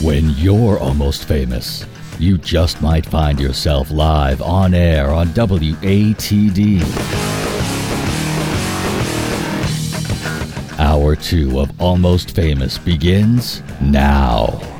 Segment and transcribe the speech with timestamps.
[0.00, 1.84] When you're almost famous,
[2.20, 6.80] you just might find yourself live on air on WATD.
[10.78, 14.77] Hour two of Almost Famous begins now.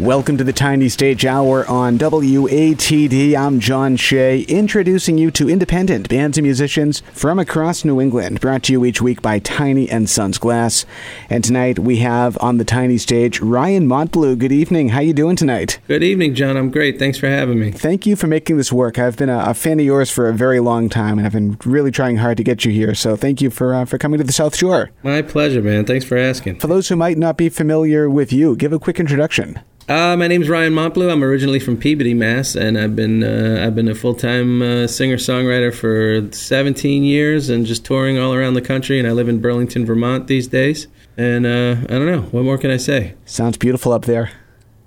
[0.00, 3.36] Welcome to the Tiny Stage Hour on WATD.
[3.36, 8.62] I'm John Shea, introducing you to independent bands and musicians from across New England, brought
[8.62, 10.86] to you each week by Tiny and Sons Glass.
[11.28, 14.38] And tonight we have on the Tiny Stage Ryan Montbleau.
[14.38, 14.88] Good evening.
[14.88, 15.78] How are you doing tonight?
[15.86, 16.56] Good evening, John.
[16.56, 16.98] I'm great.
[16.98, 17.70] Thanks for having me.
[17.70, 18.98] Thank you for making this work.
[18.98, 21.58] I've been a, a fan of yours for a very long time, and I've been
[21.66, 22.94] really trying hard to get you here.
[22.94, 24.92] So thank you for uh, for coming to the South Shore.
[25.02, 25.84] My pleasure, man.
[25.84, 26.60] Thanks for asking.
[26.60, 29.60] For those who might not be familiar with you, give a quick introduction.
[29.90, 31.10] Uh, my name's Ryan Montbleau.
[31.10, 34.86] I'm originally from Peabody, Mass, and I've been uh, I've been a full time uh,
[34.86, 39.00] singer songwriter for 17 years and just touring all around the country.
[39.00, 40.86] And I live in Burlington, Vermont these days.
[41.16, 43.14] And uh, I don't know what more can I say.
[43.24, 44.30] Sounds beautiful up there.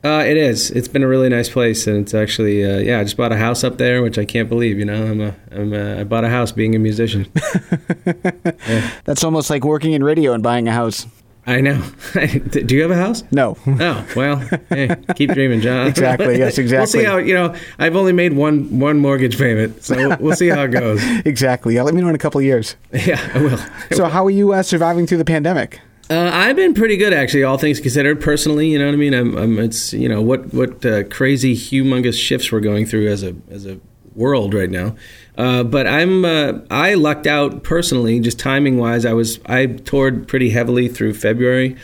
[0.05, 0.71] Uh, it is.
[0.71, 3.02] It's been a really nice place, and it's actually uh, yeah.
[3.02, 4.80] I just bought a house up there, which I can't believe.
[4.80, 7.30] You know, I'm a, I'm a I bought a house being a musician.
[8.05, 8.89] yeah.
[9.03, 11.08] That's almost like working in radio and buying a house.
[11.45, 11.83] I know.
[12.13, 13.23] Do you have a house?
[13.31, 13.58] No.
[13.67, 14.38] Oh well,
[14.69, 15.88] hey, keep dreaming, John.
[15.88, 16.38] exactly.
[16.38, 16.58] Yes.
[16.58, 16.77] Exactly.
[16.80, 17.55] we'll see how you know.
[17.80, 21.03] I've only made one one mortgage payment, so we'll see how it goes.
[21.25, 21.75] exactly.
[21.75, 22.75] Yeah, let me know in a couple of years.
[22.94, 23.59] Yeah, I will.
[23.91, 25.81] So, how are you uh, surviving through the pandemic?
[26.09, 28.21] Uh, I've been pretty good, actually, all things considered.
[28.21, 29.14] Personally, you know what I mean.
[29.14, 33.23] I'm, I'm it's you know what what uh, crazy, humongous shifts we're going through as
[33.23, 33.80] a as a
[34.16, 34.95] world right now.
[35.38, 39.05] Uh, but I'm uh, I lucked out personally, just timing wise.
[39.05, 41.75] I was I toured pretty heavily through February,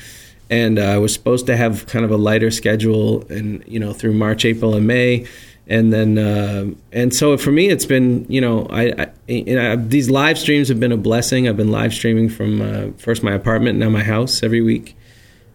[0.49, 3.94] and uh, I was supposed to have kind of a lighter schedule, and you know
[3.94, 5.25] through March, April, and May.
[5.71, 10.39] And then, uh, and so for me, it's been, you know, I, I, these live
[10.39, 11.47] streams have been a blessing.
[11.47, 14.95] I've been live streaming from uh, first my apartment, now my house every week.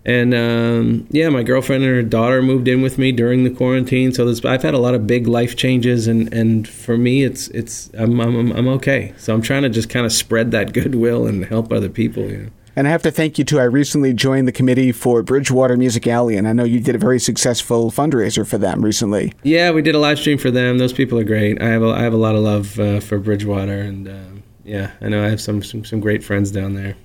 [0.07, 4.13] And um, yeah, my girlfriend and her daughter moved in with me during the quarantine.
[4.13, 7.91] So I've had a lot of big life changes, and, and for me, it's it's
[7.95, 9.15] I'm, I'm I'm okay.
[9.17, 12.25] So I'm trying to just kind of spread that goodwill and help other people.
[12.25, 12.51] You know.
[12.77, 13.61] And I have to thank you too.
[13.61, 16.99] I recently joined the committee for Bridgewater Music Alley, and I know you did a
[16.99, 19.33] very successful fundraiser for them recently.
[19.43, 20.79] Yeah, we did a live stream for them.
[20.79, 21.63] Those people are great.
[21.63, 24.91] I have a, I have a lot of love uh, for Bridgewater, and uh, yeah,
[25.01, 26.97] I know I have some, some some great friends down there.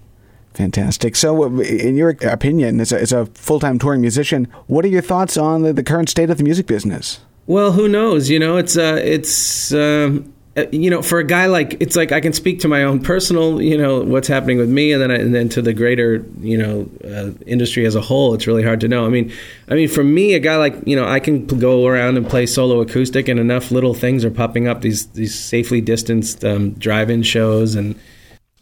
[0.59, 1.16] Fantastic.
[1.16, 5.02] So, in your opinion, as a, as a full time touring musician, what are your
[5.02, 7.22] thoughts on the, the, current state of the music business?
[7.47, 8.30] Well, who knows?
[8.30, 9.74] You know, it's uh, it's.
[9.74, 10.34] Um,
[10.74, 13.62] you know, for a guy like it's like I can speak to my own personal,
[13.62, 16.58] you know, what's happening with me, and then I, and then to the greater, you
[16.58, 18.34] know, uh, industry as a whole.
[18.34, 19.06] It's really hard to know.
[19.06, 19.31] I mean,
[19.69, 22.46] I mean, for me, a guy like you know, I can go around and play
[22.46, 24.81] solo acoustic, and enough little things are popping up.
[24.81, 27.98] These these safely distanced um, drive-in shows and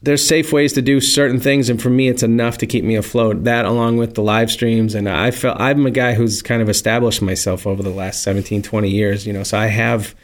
[0.02, 2.96] there's safe ways to do certain things and for me it's enough to keep me
[2.96, 3.44] afloat.
[3.44, 6.69] That along with the live streams and i felt i'm a guy who's kind of
[6.69, 10.16] established myself over the last 17 20 years you know so i have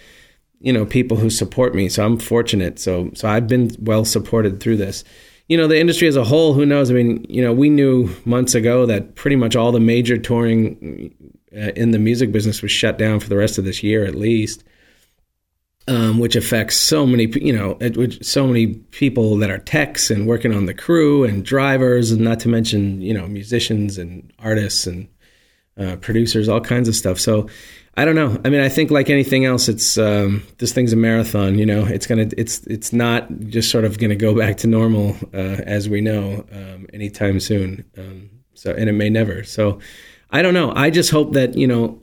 [0.60, 2.80] you know people who support me so i'm fortunate.
[2.80, 5.04] So so i've been well supported through this.
[5.48, 6.90] You know the industry as a whole who knows?
[6.90, 11.14] I mean you know we knew months ago that pretty much all the major touring
[11.56, 14.16] uh, in the music business was shut down for the rest of this year at
[14.16, 14.64] least
[15.88, 17.78] um, which affects so many, you know,
[18.22, 22.40] so many people that are techs and working on the crew and drivers, and not
[22.42, 25.08] to mention, you know, musicians and artists and
[25.78, 27.20] uh, producers, all kinds of stuff.
[27.20, 27.50] So,
[27.96, 28.42] I don't know.
[28.44, 31.60] I mean, I think like anything else, it's um, this thing's a marathon.
[31.60, 35.16] You know, it's gonna, it's, it's not just sort of gonna go back to normal
[35.34, 37.86] uh, as we know um, anytime soon.
[37.98, 39.44] Um, so, and it may never.
[39.44, 39.80] So,
[40.32, 40.74] I don't know.
[40.76, 42.02] I just hope that you know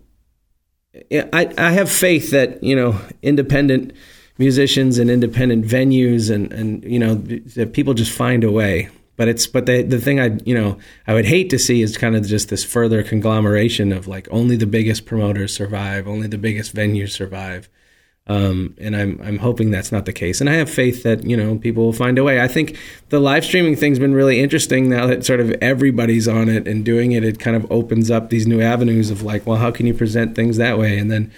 [1.12, 3.92] I, I have faith that you know independent
[4.38, 8.88] musicians and independent venues and and you know that people just find a way.
[9.16, 11.96] But it's but the the thing I you know I would hate to see is
[11.96, 16.38] kind of just this further conglomeration of like only the biggest promoters survive only the
[16.38, 17.68] biggest venues survive
[18.30, 20.40] um, and I'm I'm hoping that's not the case.
[20.40, 22.40] And I have faith that you know people will find a way.
[22.40, 26.48] I think the live streaming thing's been really interesting now that sort of everybody's on
[26.48, 27.24] it and doing it.
[27.24, 30.36] It kind of opens up these new avenues of like, well, how can you present
[30.36, 30.96] things that way?
[30.96, 31.32] And then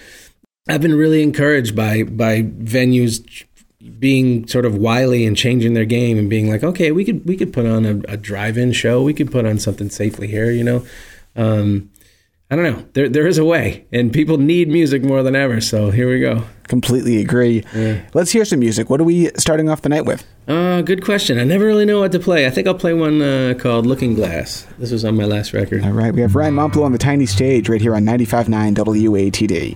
[0.69, 3.43] I've been really encouraged by by venues
[3.97, 7.35] being sort of wily and changing their game and being like, okay, we could we
[7.35, 9.01] could put on a, a drive-in show.
[9.01, 10.85] We could put on something safely here, you know.
[11.35, 11.89] Um,
[12.53, 12.85] I don't know.
[12.93, 15.59] There, there is a way, and people need music more than ever.
[15.59, 16.43] So here we go.
[16.67, 17.63] Completely agree.
[17.73, 18.07] Yeah.
[18.13, 18.91] Let's hear some music.
[18.91, 20.23] What are we starting off the night with?
[20.47, 21.39] Uh, good question.
[21.39, 22.45] I never really know what to play.
[22.45, 24.67] I think I'll play one uh, called Looking Glass.
[24.77, 25.83] This was on my last record.
[25.83, 26.13] All right.
[26.13, 29.75] We have Ryan Montbleau on the tiny stage right here on 95.9 WATD.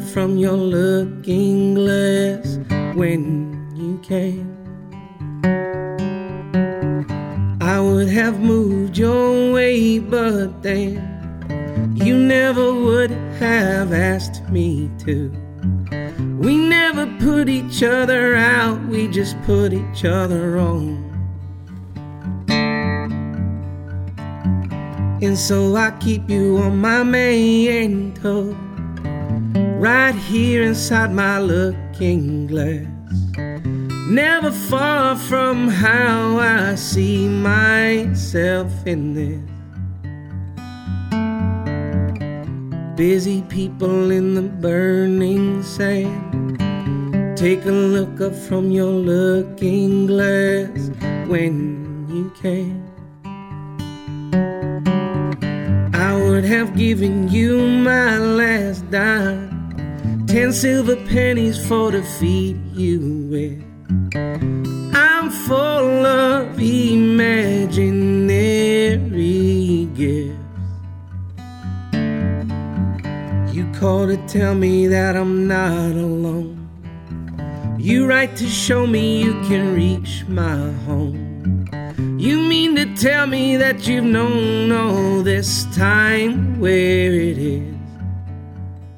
[0.00, 2.58] Up from your looking glass
[2.94, 3.22] when
[3.76, 4.46] you can.
[7.60, 15.30] I would have moved your way, but then you never would have asked me to.
[16.38, 21.10] We never put each other out, we just put each other on.
[25.22, 28.56] And so I keep you on my mantle,
[29.80, 32.86] right here inside my looking glass.
[34.10, 39.40] Never far from how I see myself in this.
[42.94, 46.58] Busy people in the burning sand.
[47.38, 50.90] Take a look up from your looking glass
[51.26, 52.84] when you can.
[55.94, 59.49] I would have given you my last dime,
[60.30, 63.60] ten silver pennies for to feed you with.
[64.94, 67.80] I'm full of imaginary
[69.86, 70.38] gifts.
[73.52, 76.56] You call to tell me that I'm not alone.
[77.80, 81.66] You write to show me you can reach my home.
[82.20, 87.79] You mean to tell me that you've known all this time where it is?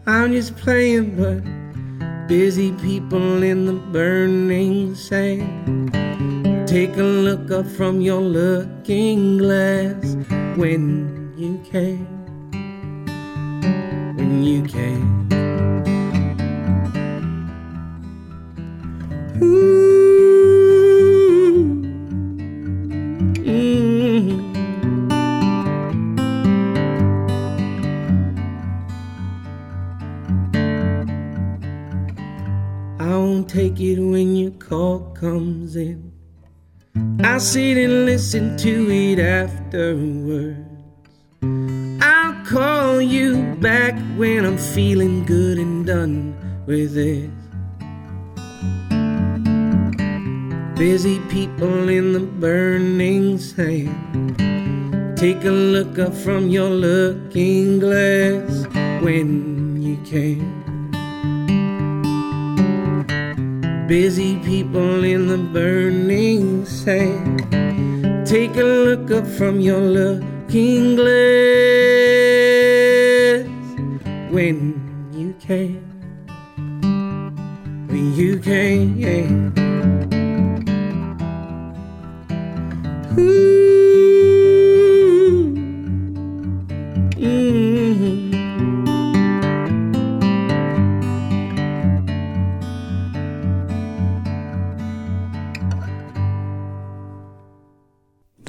[0.05, 5.93] I'm just playing, but busy people in the burning sand.
[6.67, 10.17] Take a look up from your looking glass
[10.57, 12.05] when you can.
[14.17, 15.29] When you can.
[19.41, 20.42] Ooh.
[33.53, 36.11] Take it when your call comes in.
[37.23, 40.59] I'll sit and listen to it afterwards.
[42.03, 46.35] I'll call you back when I'm feeling good and done
[46.65, 47.29] with it.
[50.75, 54.39] Busy people in the burning sand.
[55.19, 58.67] Take a look up from your looking glass
[59.03, 60.62] when you can.
[63.89, 67.43] Busy people in the burning sand.
[68.27, 71.13] Take a look up from your looking glass
[74.31, 75.83] when you can.
[77.89, 79.53] When you can.
[83.19, 83.92] Ooh.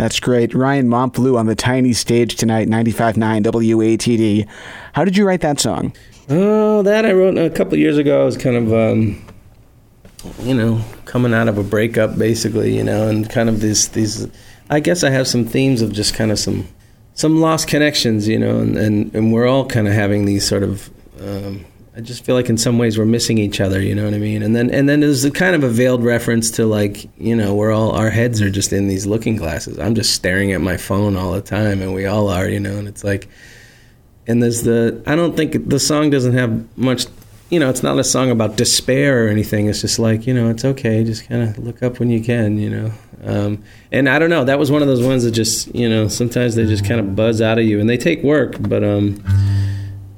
[0.03, 0.53] That's great.
[0.53, 4.45] Ryan Montbleau on the tiny stage tonight, 95.9 WATD.
[4.91, 5.95] How did you write that song?
[6.27, 8.21] Oh, that I wrote a couple years ago.
[8.21, 9.25] I was kind of, um,
[10.41, 14.27] you know, coming out of a breakup, basically, you know, and kind of these these.
[14.69, 16.67] I guess I have some themes of just kind of some
[17.13, 20.63] some lost connections, you know, and and, and we're all kind of having these sort
[20.63, 20.89] of.
[21.21, 24.15] Um, I just feel like in some ways we're missing each other, you know what
[24.15, 24.41] I mean?
[24.41, 27.53] And then and then there's a kind of a veiled reference to like, you know,
[27.53, 29.77] we're all our heads are just in these looking glasses.
[29.77, 32.77] I'm just staring at my phone all the time and we all are, you know,
[32.77, 33.29] and it's like
[34.25, 37.05] and there's the I don't think the song doesn't have much
[37.49, 39.67] you know, it's not a song about despair or anything.
[39.67, 41.03] It's just like, you know, it's okay.
[41.03, 42.91] Just kind of look up when you can, you know.
[43.23, 44.43] Um, and I don't know.
[44.43, 47.15] That was one of those ones that just, you know, sometimes they just kind of
[47.15, 48.55] buzz out of you, and they take work.
[48.59, 49.23] But, um,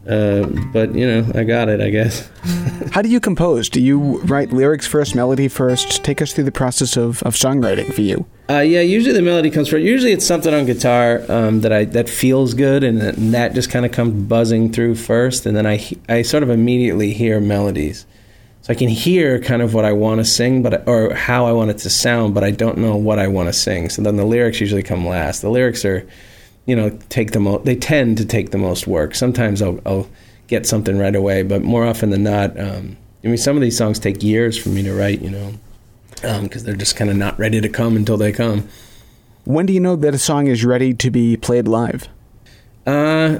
[0.07, 1.81] uh, but you know, I got it.
[1.81, 2.29] I guess.
[2.91, 3.69] How do you compose?
[3.69, 6.03] Do you write lyrics first, melody first?
[6.03, 8.25] Take us through the process of, of songwriting for you.
[8.49, 9.83] Uh, yeah, usually the melody comes first.
[9.83, 13.53] Usually it's something on guitar um, that I that feels good, and that, and that
[13.53, 17.39] just kind of comes buzzing through first, and then I I sort of immediately hear
[17.41, 18.05] melodies.
[18.61, 21.51] so I can hear kind of what I want to sing, but or how I
[21.53, 23.89] want it to sound, but I don't know what I want to sing.
[23.89, 25.41] So then the lyrics usually come last.
[25.41, 26.07] The lyrics are,
[26.65, 27.65] you know, take the most.
[27.65, 29.15] They tend to take the most work.
[29.15, 30.09] Sometimes I'll, I'll
[30.47, 33.77] get something right away, but more often than not, um, I mean, some of these
[33.77, 35.21] songs take years for me to write.
[35.21, 35.53] You know,
[36.15, 38.67] because um, they're just kind of not ready to come until they come.
[39.43, 42.07] When do you know that a song is ready to be played live?
[42.85, 43.39] Uh,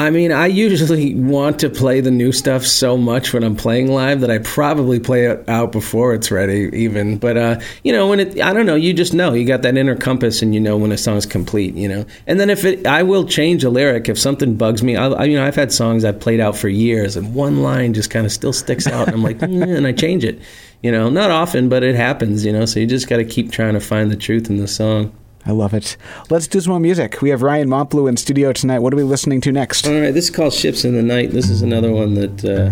[0.00, 3.92] I mean, I usually want to play the new stuff so much when I'm playing
[3.92, 7.18] live that I probably play it out before it's ready, even.
[7.18, 9.76] But uh, you know, when it, I don't know, you just know you got that
[9.76, 12.06] inner compass, and you know when a song's complete, you know.
[12.26, 14.96] And then if it, I will change a lyric if something bugs me.
[14.96, 17.92] I, I you know, I've had songs I've played out for years, and one line
[17.92, 20.40] just kind of still sticks out, and I'm like, mm, and I change it.
[20.82, 22.42] You know, not often, but it happens.
[22.42, 24.66] You know, so you just got to keep trying to find the truth in the
[24.66, 25.12] song.
[25.46, 25.96] I love it.
[26.28, 27.22] Let's do some more music.
[27.22, 28.80] We have Ryan Montbleau in studio tonight.
[28.80, 29.86] What are we listening to next?
[29.86, 31.30] All right, this is called Ships in the Night.
[31.30, 32.70] This is another one that uh,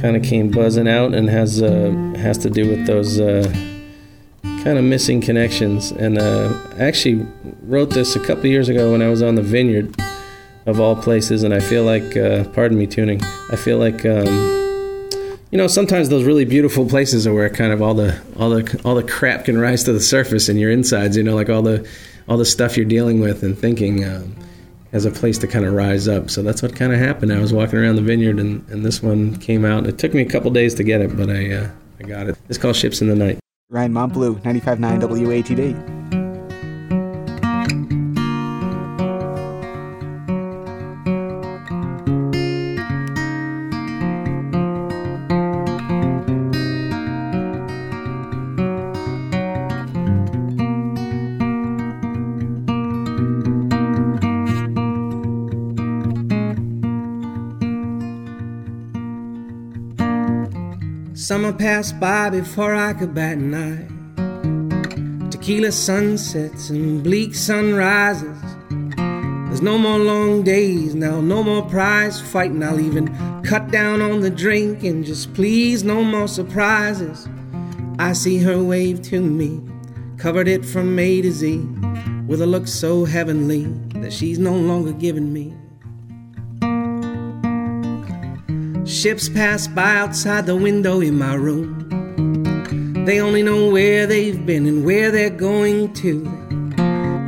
[0.00, 3.50] kind of came buzzing out and has uh, has to do with those uh,
[4.42, 5.92] kind of missing connections.
[5.92, 7.26] And uh, I actually
[7.62, 9.96] wrote this a couple years ago when I was on the Vineyard,
[10.66, 11.42] of all places.
[11.42, 13.22] And I feel like, uh, pardon me, tuning.
[13.50, 14.04] I feel like.
[14.04, 14.61] Um,
[15.52, 18.80] you know, sometimes those really beautiful places are where kind of all the all the
[18.86, 21.14] all the crap can rise to the surface in your insides.
[21.14, 21.86] You know, like all the
[22.26, 24.34] all the stuff you're dealing with and thinking um,
[24.92, 26.30] as a place to kind of rise up.
[26.30, 27.34] So that's what kind of happened.
[27.34, 29.86] I was walking around the vineyard and, and this one came out.
[29.86, 32.38] It took me a couple days to get it, but I uh, I got it.
[32.48, 33.38] It's called Ships in the Night.
[33.68, 36.01] Ryan Montbleau, 95.9 WATD.
[61.82, 65.30] Passed by before I could bat an eye.
[65.30, 68.40] Tequila sunsets and bleak sunrises.
[69.48, 72.62] There's no more long days now, no more prize fighting.
[72.62, 73.08] I'll even
[73.42, 77.28] cut down on the drink and just please no more surprises.
[77.98, 79.60] I see her wave to me,
[80.18, 81.66] covered it from A to Z,
[82.28, 83.64] with a look so heavenly
[83.96, 85.52] that she's no longer giving me.
[88.84, 91.88] Ships pass by outside the window in my room.
[93.06, 96.22] They only know where they've been and where they're going to.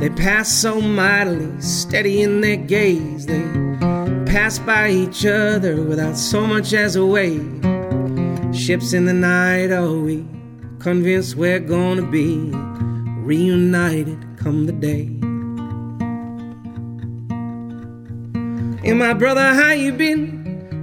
[0.01, 3.25] They pass so mightily, steady in their gaze.
[3.25, 3.41] They
[4.25, 7.61] pass by each other without so much as a wave.
[8.53, 10.25] Ships in the night, are we
[10.79, 12.51] convinced we're gonna be
[13.23, 15.05] reunited come the day?
[18.83, 20.34] And my brother, how you been?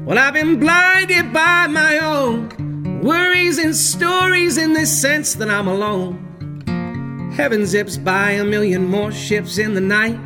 [0.04, 5.68] Well, I've been blinded by my own worries and stories in this sense that I'm
[5.68, 7.30] alone.
[7.37, 10.18] Heaven zips by a million more ships in the night,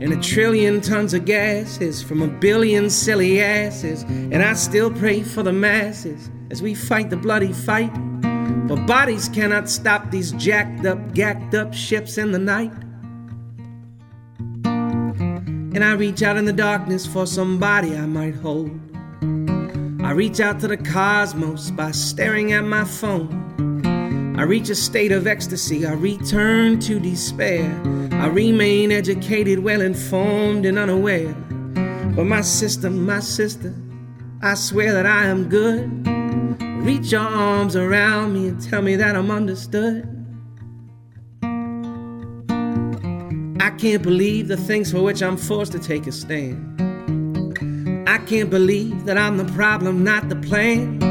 [0.00, 4.04] and a trillion tons of gases from a billion silly asses.
[4.04, 7.92] And I still pray for the masses as we fight the bloody fight.
[8.68, 12.72] But bodies cannot stop these jacked up, gacked up ships in the night.
[15.74, 18.87] And I reach out in the darkness for somebody I might hold.
[20.08, 23.28] I reach out to the cosmos by staring at my phone.
[24.38, 27.70] I reach a state of ecstasy, I return to despair.
[28.12, 31.34] I remain educated, well informed, and unaware.
[32.16, 33.74] But my sister, my sister,
[34.40, 35.90] I swear that I am good.
[36.86, 40.08] Reach your arms around me and tell me that I'm understood.
[43.60, 46.87] I can't believe the things for which I'm forced to take a stand.
[48.08, 51.02] I can't believe that I'm the problem, not the plan.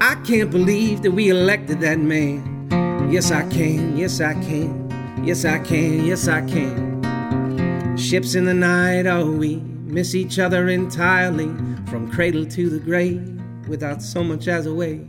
[0.00, 2.68] I can't believe that we elected that man.
[3.10, 7.96] Yes, I can, yes, I can, yes, I can, yes, I can.
[7.96, 11.48] Ships in the night, oh, we miss each other entirely
[11.90, 13.28] from cradle to the grave
[13.66, 15.08] without so much as a wave.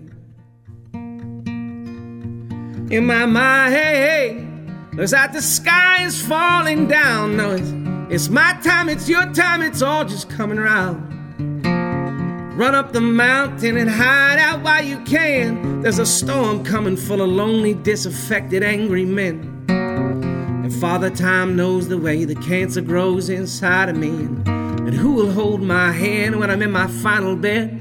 [2.91, 4.47] In my mind, hey, hey,
[4.93, 7.37] looks like the sky is falling down.
[7.37, 7.69] No, it's
[8.09, 11.05] it's my time, it's your time, it's all just coming around.
[12.57, 15.81] Run up the mountain and hide out while you can.
[15.81, 19.65] There's a storm coming full of lonely, disaffected, angry men.
[19.69, 24.09] And Father Time knows the way the cancer grows inside of me.
[24.09, 27.79] And, and who will hold my hand when I'm in my final bed?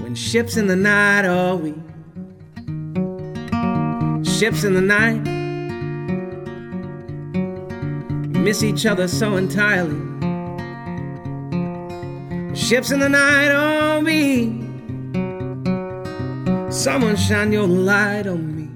[0.00, 1.74] When ships in the night are we?
[4.24, 5.33] Ships in the night
[8.44, 9.96] miss each other so entirely.
[12.54, 14.60] Ships in the night on me.
[16.70, 18.68] Someone shine your light on me.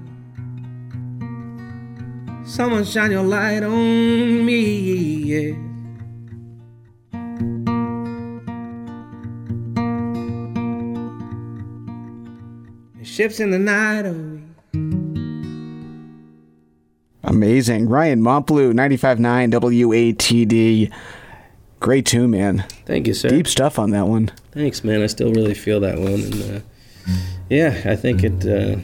[2.45, 4.59] Someone shine your light on me.
[5.33, 5.55] Yeah.
[13.03, 14.38] Ships in the night on me.
[17.29, 17.87] Amazing.
[17.87, 20.91] Ryan Montbleau, 95.9 WATD.
[21.79, 22.65] Great tune, man.
[22.85, 23.29] Thank you, sir.
[23.29, 24.31] Deep stuff on that one.
[24.51, 25.01] Thanks, man.
[25.01, 26.59] I still really feel that one, and uh,
[27.49, 28.45] yeah, I think it.
[28.45, 28.79] Uh,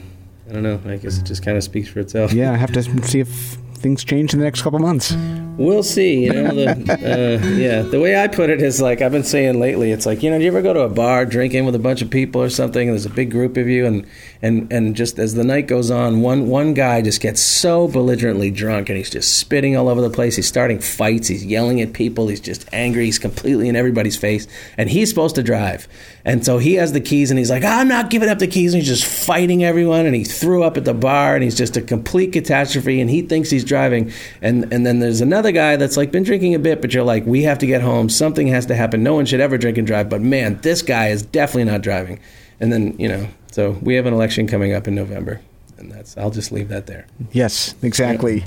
[0.48, 0.80] I don't know.
[0.86, 2.32] I guess it just kind of speaks for itself.
[2.32, 5.14] Yeah, I have to see if things change in the next couple months.
[5.56, 6.24] We'll see.
[6.24, 7.80] You know, the, uh, yeah.
[7.80, 9.90] The way I put it is like I've been saying lately.
[9.90, 12.02] It's like you know, do you ever go to a bar drinking with a bunch
[12.02, 14.06] of people or something, and there's a big group of you, and
[14.42, 18.50] and and just as the night goes on, one one guy just gets so belligerently
[18.50, 20.36] drunk, and he's just spitting all over the place.
[20.36, 21.28] He's starting fights.
[21.28, 22.28] He's yelling at people.
[22.28, 23.06] He's just angry.
[23.06, 25.88] He's completely in everybody's face, and he's supposed to drive,
[26.22, 28.74] and so he has the keys, and he's like, I'm not giving up the keys,
[28.74, 31.78] and he's just fighting everyone, and he threw up at the bar, and he's just
[31.78, 35.96] a complete catastrophe, and he thinks he's driving, and and then there's another guy that's
[35.96, 38.08] like been drinking a bit, but you're like, we have to get home.
[38.08, 39.02] Something has to happen.
[39.02, 42.20] No one should ever drink and drive, but man, this guy is definitely not driving.
[42.60, 45.40] And then you know, so we have an election coming up in November,
[45.78, 47.06] and that's I'll just leave that there.
[47.32, 48.44] Yes, exactly.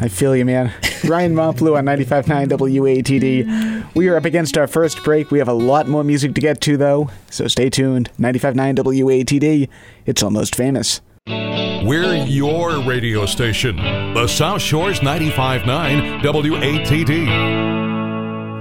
[0.00, 0.72] I feel you, man.
[1.04, 3.94] Ryan Montbleau on 95.9 WATD.
[3.94, 5.30] We are up against our first break.
[5.30, 8.10] We have a lot more music to get to, though, so stay tuned.
[8.18, 9.68] 95.9 WATD.
[10.06, 11.00] It's almost famous.
[11.28, 17.58] We're your radio station, the South Shores 95.9 WATD.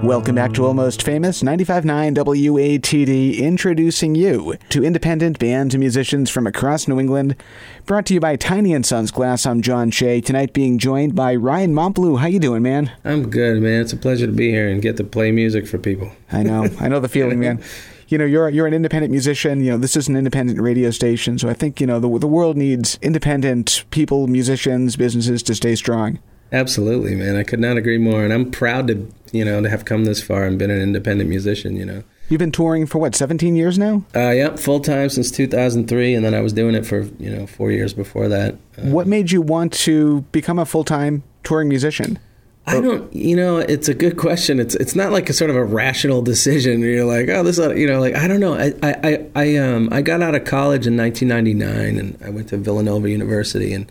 [0.04, 6.46] Welcome back to Almost Famous 95.9 WATD, introducing you to independent bands and musicians from
[6.46, 7.38] across New England.
[7.86, 9.46] Brought to you by Tiny and Sons Glass.
[9.46, 10.20] I'm John Shea.
[10.20, 12.20] Tonight being joined by Ryan Montbleau.
[12.20, 12.92] How you doing, man?
[13.06, 13.80] I'm good, man.
[13.80, 16.12] It's a pleasure to be here and get to play music for people.
[16.34, 16.68] I know.
[16.82, 17.64] I know the feeling, man.
[18.08, 19.64] You know, you're you're an independent musician.
[19.64, 22.28] You know, this is an independent radio station, so I think you know the the
[22.28, 26.20] world needs independent people, musicians, businesses to stay strong.
[26.52, 27.36] Absolutely, man.
[27.36, 30.22] I could not agree more, and I'm proud to you know to have come this
[30.22, 31.76] far and been an independent musician.
[31.76, 32.04] You know.
[32.30, 34.04] You've been touring for what, 17 years now?
[34.14, 37.46] Uh, yep, full time since 2003, and then I was doing it for you know
[37.46, 38.56] four years before that.
[38.78, 42.20] Uh, what made you want to become a full time touring musician?
[42.68, 44.60] I don't, you know, it's a good question.
[44.60, 46.82] It's it's not like a sort of a rational decision.
[46.82, 48.56] You're like, oh, this, is, you know, like I don't know.
[48.56, 52.58] I I I um I got out of college in 1999, and I went to
[52.58, 53.90] Villanova University, and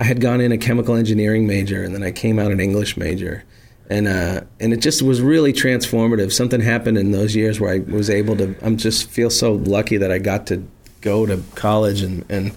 [0.00, 2.96] I had gone in a chemical engineering major, and then I came out an English
[2.96, 3.44] major,
[3.88, 6.32] and uh and it just was really transformative.
[6.32, 8.56] Something happened in those years where I was able to.
[8.62, 10.66] I'm just feel so lucky that I got to
[11.02, 12.52] go to college and and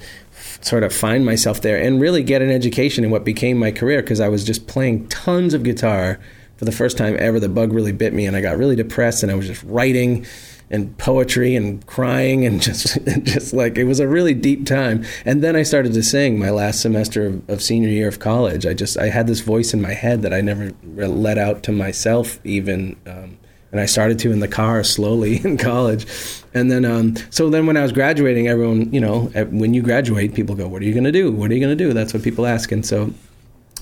[0.62, 4.02] sort of find myself there and really get an education in what became my career
[4.02, 6.19] because I was just playing tons of guitar
[6.58, 7.39] for the first time ever.
[7.39, 10.26] The bug really bit me and I got really depressed and I was just writing
[10.69, 15.04] and poetry and crying and just just like it was a really deep time.
[15.26, 18.65] And then I started to sing my last semester of, of senior year of college.
[18.65, 21.71] I just I had this voice in my head that I never let out to
[21.71, 22.97] myself even.
[23.06, 23.38] Um,
[23.71, 26.05] and I started to in the car slowly in college.
[26.53, 30.34] And then, um, so then when I was graduating, everyone, you know, when you graduate,
[30.34, 31.31] people go, "What are you going to do?
[31.31, 32.71] What are you going to do?" That's what people ask.
[32.71, 33.13] And so,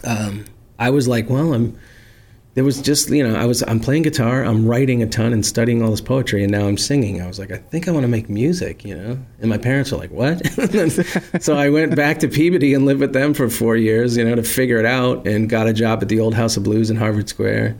[0.03, 0.45] um,
[0.77, 1.77] I was like, "Well, I'm."
[2.55, 5.45] There was just, you know, I was, I'm playing guitar, I'm writing a ton and
[5.45, 7.21] studying all this poetry, and now I'm singing.
[7.21, 9.19] I was like, I think I want to make music, you know.
[9.39, 10.45] And my parents were like, "What?"
[11.41, 14.35] so I went back to Peabody and lived with them for four years, you know,
[14.35, 16.97] to figure it out, and got a job at the Old House of Blues in
[16.97, 17.77] Harvard Square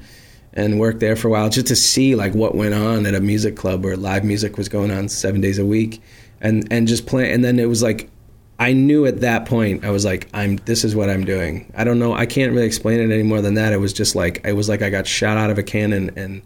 [0.54, 3.22] and worked there for a while just to see like what went on at a
[3.22, 6.02] music club where live music was going on seven days a week
[6.42, 8.10] and and just play and then it was like
[8.58, 11.72] I knew at that point I was like I'm this is what I'm doing.
[11.76, 13.74] I don't know I can't really explain it any more than that.
[13.74, 16.42] It was just like it was like I got shot out of a cannon and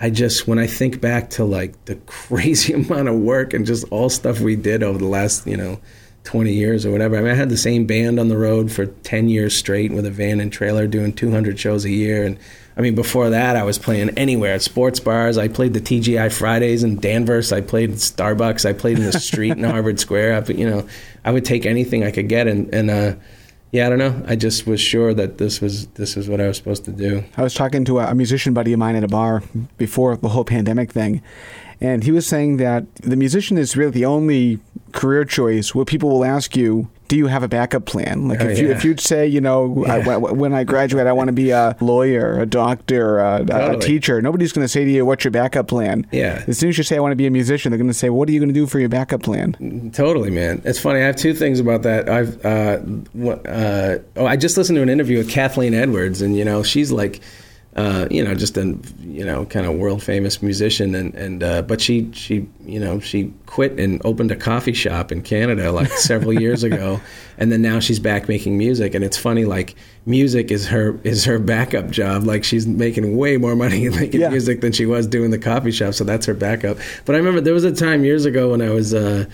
[0.00, 3.86] I just when I think back to like the crazy amount of work and just
[3.90, 5.80] all stuff we did over the last, you know,
[6.24, 7.16] 20 years or whatever.
[7.16, 10.06] I mean I had the same band on the road for 10 years straight with
[10.06, 12.38] a van and trailer doing 200 shows a year and
[12.78, 15.36] I mean, before that, I was playing anywhere at sports bars.
[15.36, 17.52] I played the TGI Fridays in Danvers.
[17.52, 18.64] I played Starbucks.
[18.64, 20.44] I played in the street in Harvard Square.
[20.48, 20.88] I, you know,
[21.24, 23.14] I would take anything I could get, and and uh,
[23.72, 24.22] yeah, I don't know.
[24.28, 27.24] I just was sure that this was this was what I was supposed to do.
[27.36, 29.42] I was talking to a musician buddy of mine at a bar
[29.76, 31.20] before the whole pandemic thing,
[31.80, 34.60] and he was saying that the musician is really the only
[34.92, 38.28] career choice where people will ask you do you have a backup plan?
[38.28, 41.28] Like Oh, if you if you'd say, you know, I, when I graduate, I want
[41.28, 43.44] to be a lawyer, a doctor, a,
[43.74, 44.20] a teacher.
[44.22, 46.44] Nobody's going to say to you, "What's your backup plan?" Yeah.
[46.46, 48.10] As soon as you say, "I want to be a musician," they're going to say,
[48.10, 50.62] "What are you going to do for your backup plan?" Totally, man.
[50.64, 51.00] It's funny.
[51.00, 52.08] I have two things about that.
[52.08, 52.78] I've uh,
[53.48, 56.92] uh, oh, I just listened to an interview with Kathleen Edwards, and you know, she's
[56.92, 57.20] like,
[57.78, 61.62] uh, you know, just a you know kind of world famous musician, and and uh,
[61.62, 65.88] but she she you know she quit and opened a coffee shop in Canada like
[66.10, 67.00] several years ago,
[67.38, 71.24] and then now she's back making music, and it's funny like music is her is
[71.24, 72.24] her backup job.
[72.24, 74.30] Like she's making way more money making Yeah.
[74.30, 76.78] music than she was doing the coffee shop, so that's her backup.
[77.04, 78.92] But I remember there was a time years ago when I was.
[78.92, 79.26] Uh,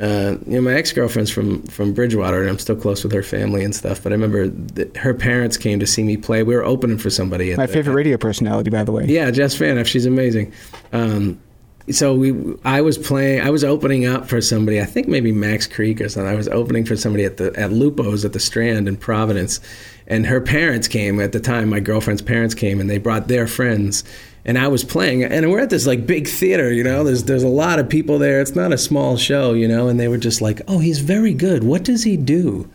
[0.00, 3.22] uh, you know, my ex girlfriend's from from Bridgewater, and I'm still close with her
[3.22, 4.02] family and stuff.
[4.02, 6.42] But I remember that her parents came to see me play.
[6.42, 7.52] We were opening for somebody.
[7.52, 9.04] At My the- favorite radio personality, by the way.
[9.06, 10.52] yeah, Jess Fanoff, she's amazing.
[10.92, 11.38] Um,
[11.90, 12.34] so we,
[12.64, 14.80] I was playing, I was opening up for somebody.
[14.80, 16.30] I think maybe Max Creek or something.
[16.30, 19.60] I was opening for somebody at the at Lupo's at the Strand in Providence,
[20.06, 21.68] and her parents came at the time.
[21.68, 24.04] My girlfriend's parents came, and they brought their friends.
[24.50, 27.04] And I was playing, and we're at this like big theater, you know.
[27.04, 28.40] There's there's a lot of people there.
[28.40, 29.86] It's not a small show, you know.
[29.86, 31.62] And they were just like, "Oh, he's very good.
[31.62, 32.68] What does he do?"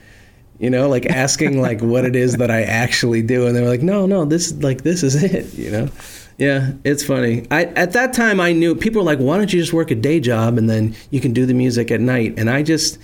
[0.60, 3.70] you know like asking like what it is that i actually do and they were
[3.70, 5.90] like no no this like this is it you know
[6.38, 9.60] yeah it's funny i at that time i knew people were like why don't you
[9.60, 12.50] just work a day job and then you can do the music at night and
[12.50, 12.98] i just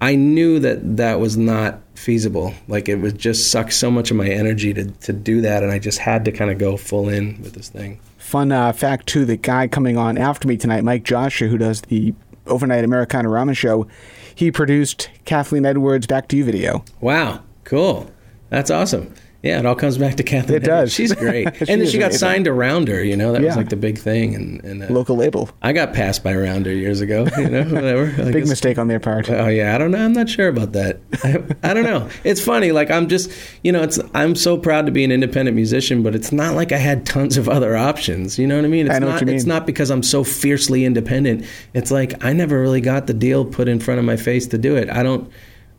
[0.00, 4.16] i knew that that was not feasible like it would just suck so much of
[4.16, 7.08] my energy to, to do that and i just had to kind of go full
[7.08, 7.98] in with this thing
[8.34, 11.82] Fun uh, fact too: the guy coming on after me tonight, Mike Joshua, who does
[11.82, 12.12] the
[12.48, 13.86] overnight Americana Ramen show,
[14.34, 16.84] he produced Kathleen Edwards' "Back to You" video.
[17.00, 17.44] wow.
[17.62, 18.10] Cool.
[18.50, 19.14] That's awesome
[19.44, 20.56] yeah, it all comes back to Kathleen.
[20.56, 20.92] It does.
[20.92, 21.54] She's great.
[21.56, 22.18] She and then she got amazing.
[22.18, 23.04] signed to Rounder.
[23.04, 24.34] You know, that was like the big thing.
[24.34, 25.50] And, and uh, Local label.
[25.62, 27.26] I got passed by Rounder years ago.
[27.36, 28.04] You know, whatever.
[28.22, 29.28] I Big guess- mistake on their part.
[29.28, 30.04] Oh yeah, I don't know.
[30.04, 31.00] I'm not sure about that.
[31.22, 32.08] I, I don't know.
[32.24, 32.72] It's funny.
[32.72, 33.30] Like I'm just,
[33.62, 33.98] you know, it's.
[34.14, 37.36] I'm so proud to be an independent musician, but it's not like I had tons
[37.36, 38.38] of other options.
[38.38, 38.86] You know what I mean?
[38.86, 41.44] It's I know what not, you It's not because I'm so fiercely independent.
[41.74, 44.58] It's like I never really got the deal put in front of my face to
[44.58, 44.88] do it.
[44.88, 45.30] I don't.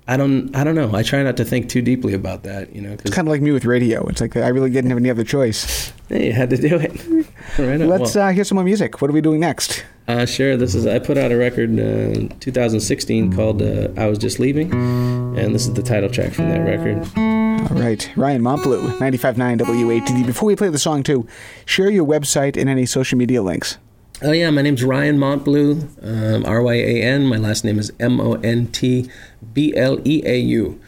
[0.08, 0.56] I don't.
[0.56, 0.94] I don't know.
[0.94, 2.76] I try not to think too deeply about that.
[2.76, 4.06] You know, It's kind of like me with radio.
[4.08, 5.92] It's like I really didn't have any other choice.
[6.10, 6.92] you had to do it.
[7.58, 7.80] right.
[7.80, 9.02] Let's Well, uh, hear some more music.
[9.02, 9.84] What are we doing next?
[10.08, 10.56] Uh, sure.
[10.58, 14.72] This is I put out a record uh, 2016 called uh, "I Was Just Leaving,"
[14.72, 16.98] and this is the title track from that record.
[17.72, 20.26] All right, Ryan Montbleau, 95.9 WATD.
[20.28, 21.26] Before we play the song, too,
[21.66, 23.80] share your website and any social media links.
[24.22, 27.26] Oh yeah, my name's Ryan Montbleau, um, R Y A N.
[27.26, 29.10] My last name is M O N T
[29.54, 30.80] B L E A U,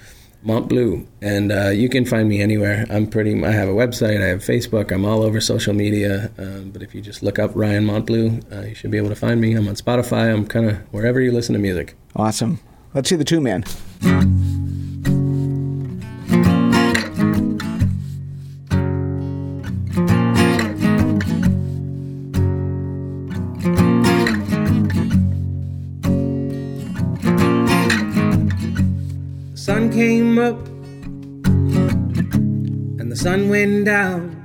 [0.46, 2.86] Montbleau, and uh, you can find me anywhere.
[2.90, 3.44] I'm pretty.
[3.44, 4.24] I have a website.
[4.24, 4.92] I have Facebook.
[4.92, 6.32] I'm all over social media.
[6.38, 9.16] Um, but if you just look up Ryan Montbleau, uh, you should be able to
[9.16, 9.54] find me.
[9.56, 10.34] I'm on Spotify.
[10.34, 11.96] I'm kind of wherever you listen to music.
[12.16, 12.60] Awesome.
[12.94, 13.66] Let's see the two man.
[30.38, 30.68] Came up
[33.00, 34.36] and the sun went down.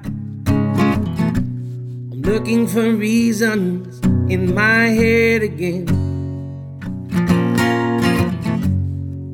[0.46, 4.00] I'm looking for reasons
[4.30, 5.86] in my head again.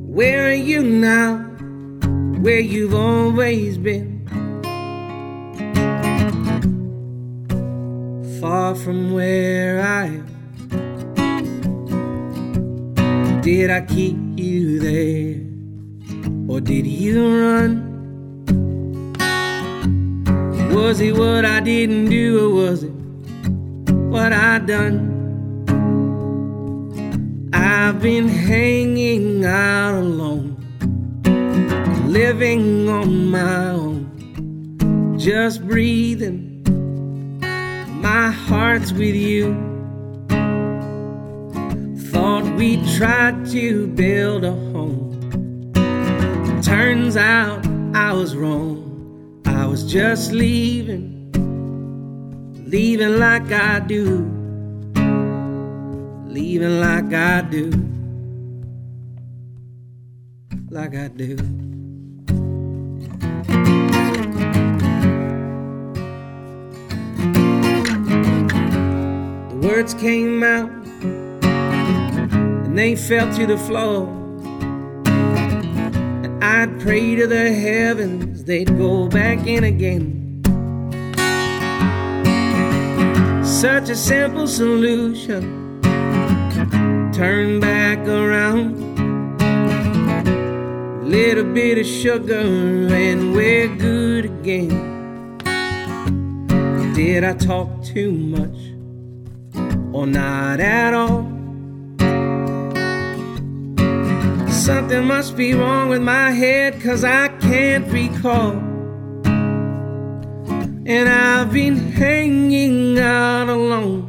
[0.08, 1.36] Where are you now?
[2.40, 4.18] Where you've always been.
[8.40, 10.26] Far from where I am.
[13.42, 15.47] Did I keep you there?
[16.48, 17.84] Or did you run?
[20.74, 22.92] Was it what I didn't do, or was it
[24.08, 25.16] what I done?
[27.52, 30.56] I've been hanging out alone,
[32.06, 36.62] living on my own, just breathing.
[38.00, 39.54] My heart's with you.
[42.10, 44.97] Thought we tried to build a home.
[46.62, 49.42] Turns out I was wrong.
[49.46, 51.30] I was just leaving,
[52.68, 54.24] leaving like I do,
[56.26, 57.70] leaving like I do,
[60.68, 61.36] like I do.
[69.48, 70.70] The words came out
[71.42, 74.17] and they fell to the floor.
[76.40, 80.42] I'd pray to the heavens they'd go back in again.
[83.44, 85.80] Such a simple solution.
[87.12, 88.78] Turn back around.
[91.04, 95.38] Little bit of sugar and we're good again.
[96.94, 98.58] Did I talk too much
[99.92, 101.37] or not at all?
[104.68, 108.52] Something must be wrong with my head, cause I can't recall.
[110.84, 114.04] And I've been hanging out alone,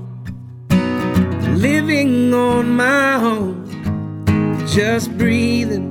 [1.55, 5.87] living on my own, just breathing.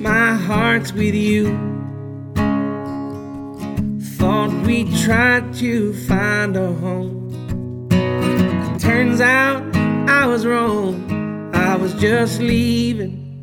[0.00, 1.48] My heart's with you.
[4.16, 7.90] Thought we tried to find a home.
[8.78, 9.62] Turns out
[10.08, 11.11] I was wrong.
[11.72, 13.42] I was just leaving,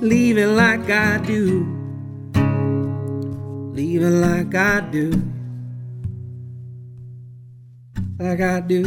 [0.00, 1.62] leaving like I do,
[3.72, 5.22] leaving like I do,
[8.18, 8.82] like I do.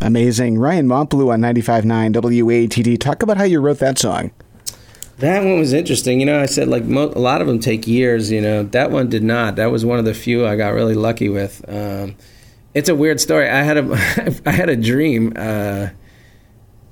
[0.00, 0.58] Amazing.
[0.58, 2.98] Ryan Montbleau on 95.9 WATD.
[2.98, 4.32] Talk about how you wrote that song.
[5.18, 6.20] That one was interesting.
[6.20, 8.30] You know, I said like mo- a lot of them take years.
[8.30, 9.56] You know, that one did not.
[9.56, 11.64] That was one of the few I got really lucky with.
[11.68, 12.16] Um,
[12.74, 13.48] it's a weird story.
[13.48, 15.32] I had a I had a dream.
[15.34, 15.88] Uh,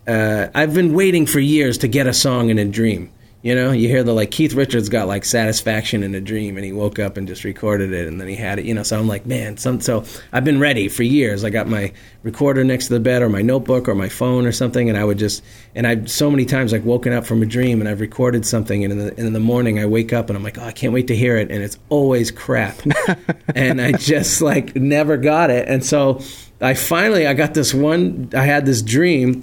[0.07, 3.11] uh, I've been waiting for years to get a song in a dream.
[3.45, 6.65] You know, you hear the like Keith Richards got like satisfaction in a dream, and
[6.65, 8.65] he woke up and just recorded it, and then he had it.
[8.65, 9.83] You know, so I'm like, man, some.
[9.83, 11.45] So I've been ready for years.
[11.45, 14.53] I got my recorder next to the bed, or my notebook, or my phone, or
[14.53, 15.45] something, and I would just.
[15.75, 18.83] And I've so many times like woken up from a dream, and I've recorded something,
[18.83, 20.73] and in the and in the morning I wake up and I'm like, oh, I
[20.73, 22.79] can't wait to hear it, and it's always crap,
[23.55, 26.23] and I just like never got it, and so
[26.63, 28.31] I finally I got this one.
[28.35, 29.43] I had this dream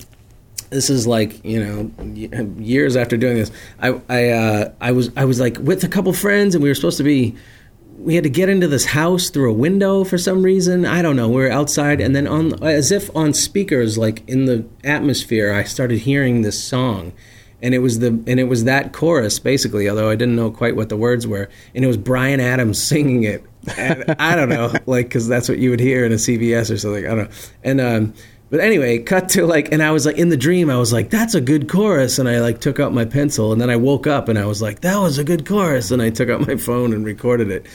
[0.71, 1.91] this is like you know
[2.57, 6.11] years after doing this i i uh, i was i was like with a couple
[6.13, 7.35] friends and we were supposed to be
[8.01, 10.85] we had to get into this house through a window for some reason.
[10.85, 11.29] I don't know.
[11.29, 15.63] We were outside and then on as if on speakers like in the atmosphere i
[15.63, 17.13] started hearing this song.
[17.61, 20.75] And it was the and it was that chorus basically although i didn't know quite
[20.75, 21.49] what the words were.
[21.75, 23.43] And it was Bryan Adams singing it.
[23.77, 26.77] And i don't know like because that's what you would hear in a CVS or
[26.77, 27.05] something.
[27.05, 27.37] I don't know.
[27.63, 28.13] And um
[28.51, 31.09] but anyway, cut to like, and I was like in the dream, I was like,
[31.09, 32.19] that's a good chorus.
[32.19, 34.61] And I like took out my pencil and then I woke up and I was
[34.61, 35.89] like, that was a good chorus.
[35.89, 37.65] And I took out my phone and recorded it.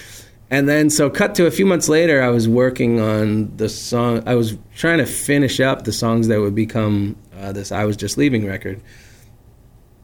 [0.51, 4.23] And then, so cut to a few months later, I was working on the song.
[4.27, 7.97] I was trying to finish up the songs that would become uh, this I Was
[7.97, 8.81] Just Leaving record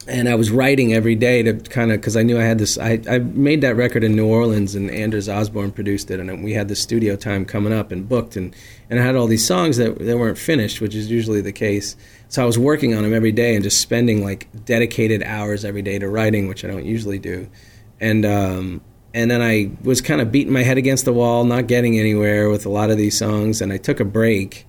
[0.07, 2.77] and I was writing every day to kind of because I knew I had this.
[2.77, 6.53] I, I made that record in New Orleans, and Anders Osborne produced it, and we
[6.53, 8.55] had the studio time coming up and booked, and
[8.93, 11.95] and I had all these songs that that weren't finished, which is usually the case.
[12.27, 15.81] So I was working on them every day and just spending like dedicated hours every
[15.81, 17.49] day to writing, which I don't usually do,
[17.99, 21.65] and um, and then I was kind of beating my head against the wall, not
[21.65, 24.67] getting anywhere with a lot of these songs, and I took a break.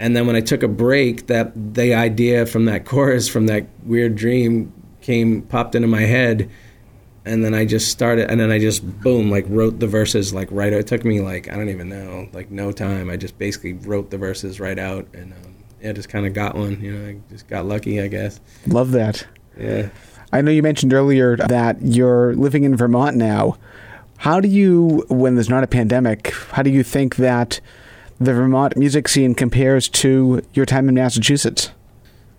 [0.00, 3.68] And then when I took a break, that the idea from that chorus from that
[3.84, 6.50] weird dream came popped into my head,
[7.26, 10.48] and then I just started, and then I just boom, like wrote the verses like
[10.50, 10.72] right.
[10.72, 13.10] It took me like I don't even know, like no time.
[13.10, 16.54] I just basically wrote the verses right out, and um, yeah, just kind of got
[16.54, 16.80] one.
[16.80, 18.40] You know, I just got lucky, I guess.
[18.66, 19.26] Love that.
[19.58, 19.90] Yeah.
[20.32, 23.56] I know you mentioned earlier that you're living in Vermont now.
[24.18, 27.60] How do you, when there's not a pandemic, how do you think that
[28.18, 31.70] the Vermont music scene compares to your time in Massachusetts?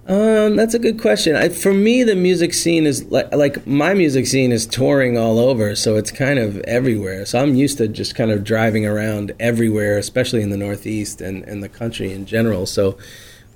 [0.08, 1.36] Um, that's a good question.
[1.36, 5.38] I, for me, the music scene is like like my music scene is touring all
[5.38, 7.26] over, so it's kind of everywhere.
[7.26, 11.44] So I'm used to just kind of driving around everywhere, especially in the Northeast and,
[11.44, 12.66] and the country in general.
[12.66, 12.98] So,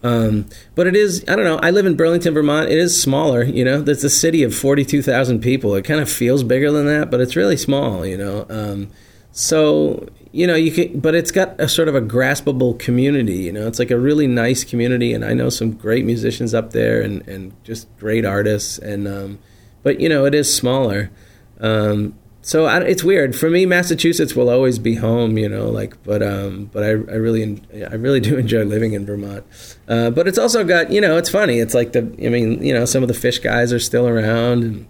[0.04, 1.58] um, but it is I don't know.
[1.64, 2.70] I live in Burlington, Vermont.
[2.70, 3.82] It is smaller, you know.
[3.88, 5.74] It's a city of forty two thousand people.
[5.76, 8.46] It kind of feels bigger than that, but it's really small, you know.
[8.50, 8.90] Um,
[9.32, 13.52] so you know you can but it's got a sort of a graspable community you
[13.52, 13.68] know?
[13.68, 17.28] It's like a really nice community and i know some great musicians up there and,
[17.28, 19.40] and just great artists and um,
[19.84, 21.12] but you know it is smaller.
[21.60, 23.36] Um, so I, it's weird.
[23.36, 26.92] For me massachusetts will always be home you know like but um, but I, I
[27.18, 29.46] really i really do enjoy living in vermont.
[29.88, 31.60] Uh, but it's also got you know it's funny.
[31.60, 34.64] It's like the i mean you know some of the Phish guys are still around
[34.64, 34.88] and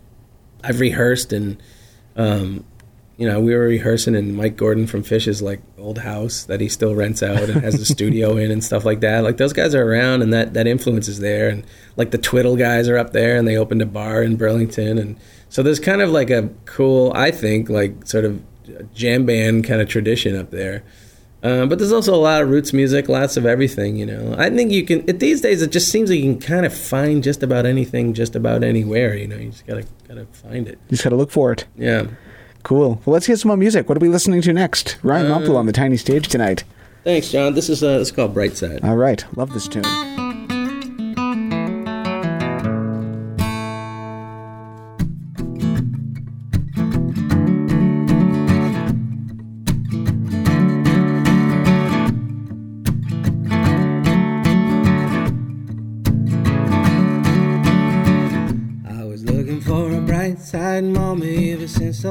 [0.64, 1.62] i've rehearsed and
[2.16, 2.66] um,
[3.22, 6.68] you know, we were rehearsing in Mike Gordon from Phish's like old house that he
[6.68, 9.24] still rents out and has a studio in and stuff like that.
[9.24, 11.48] Like those guys are around and that that influence is there.
[11.48, 11.64] And
[11.98, 15.20] like the Twiddle guys are up there and they opened a bar in Burlington and
[15.50, 18.42] so there's kind of like a cool, I think, like sort of
[18.96, 20.84] jam band kind of tradition up there.
[21.44, 23.98] Um, but there's also a lot of roots music, lots of everything.
[23.98, 25.06] You know, I think you can.
[25.06, 28.36] These days, it just seems like you can kind of find just about anything, just
[28.36, 29.16] about anywhere.
[29.16, 30.80] You know, you just gotta gotta find it.
[30.88, 31.66] You just gotta look for it.
[31.78, 32.08] Yeah.
[32.64, 33.02] Cool.
[33.06, 33.90] Well, let's get some more music.
[33.90, 34.98] What are we listening to next?
[35.04, 36.64] Ryan uh, on the tiny stage tonight.
[37.04, 37.56] Thanks, John.
[37.56, 38.84] This is uh, this is called Bright Side.
[38.84, 39.26] All right.
[39.36, 40.21] Love this tune.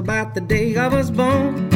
[0.01, 1.69] About the day I was born.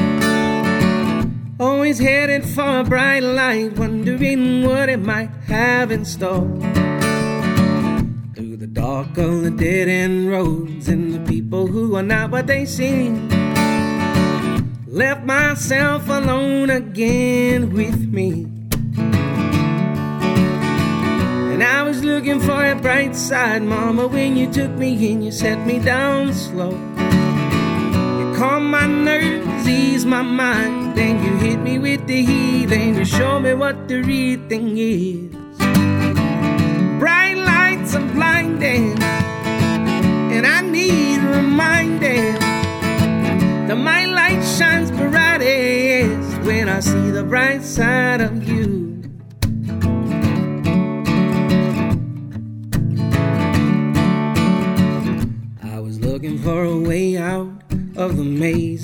[1.60, 6.48] Always headed for a bright light, wondering what it might have in store.
[8.34, 12.46] Through the dark of the dead end roads and the people who are not what
[12.46, 13.28] they seem.
[14.86, 18.46] Left myself alone again with me.
[21.52, 25.30] And I was looking for a bright side, mama, when you took me in, you
[25.30, 26.93] set me down slow.
[28.44, 33.06] Calmed my nerves, ease my mind, then you hit me with the heat, and you
[33.06, 35.34] show me what the real thing is.
[36.98, 39.02] Bright lights are blinding,
[40.34, 42.34] and I need reminding
[43.66, 48.63] that my light shines brightest when I see the bright side of you.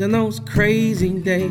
[0.00, 1.50] In those crazy days.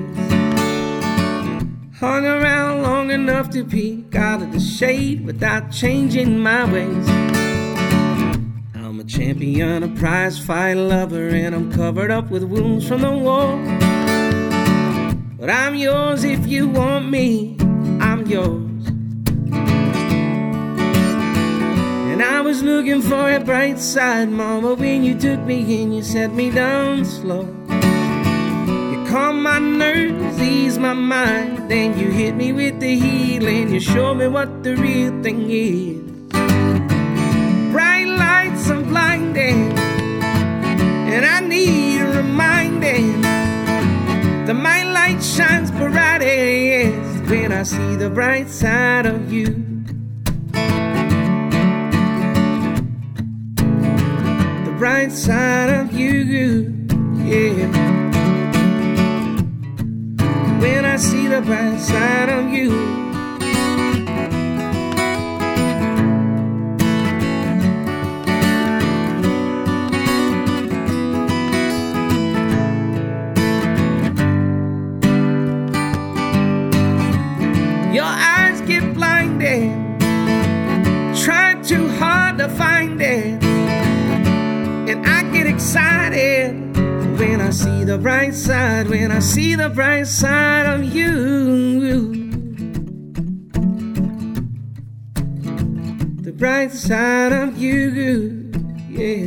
[2.00, 7.10] Hung around long enough to peek out of the shade without changing my ways.
[8.74, 13.12] I'm a champion, a prize fight lover, and I'm covered up with wounds from the
[13.12, 13.58] war.
[15.38, 17.56] But I'm yours if you want me,
[18.00, 18.88] I'm yours.
[22.12, 26.04] And I was looking for a bright side, mama, when you took me in, you
[26.04, 27.59] set me down slow.
[29.10, 34.14] Calmed my nerves, ease my mind, then you hit me with the healing, you show
[34.14, 35.98] me what the real thing is.
[37.72, 39.74] Bright lights are blinding,
[41.14, 43.24] and I need a reminding
[44.46, 49.56] that my light shines brightest when I see the bright side of you.
[54.66, 56.88] The bright side of you,
[57.26, 57.79] yeah.
[61.00, 62.99] See the bright side of you.
[87.90, 92.14] The bright side, when I see the bright side of you.
[96.22, 98.52] The bright side of you,
[98.92, 99.26] yeah.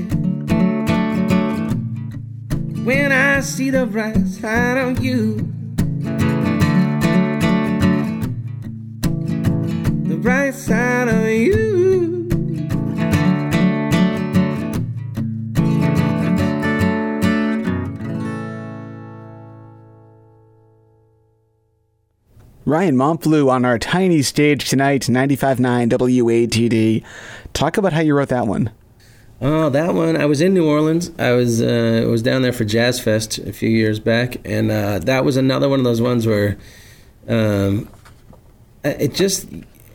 [2.85, 5.39] When I see the bright side of you.
[10.07, 12.02] The bright side of you.
[22.65, 27.05] Ryan Montbleau on our tiny stage tonight, 95.9 WATD.
[27.53, 28.71] Talk about how you wrote that one.
[29.41, 30.17] Oh, that one!
[30.17, 31.11] I was in New Orleans.
[31.19, 35.01] I was uh, was down there for Jazz Fest a few years back, and uh,
[35.01, 36.57] that was another one of those ones where
[37.27, 37.89] um,
[38.85, 39.49] it just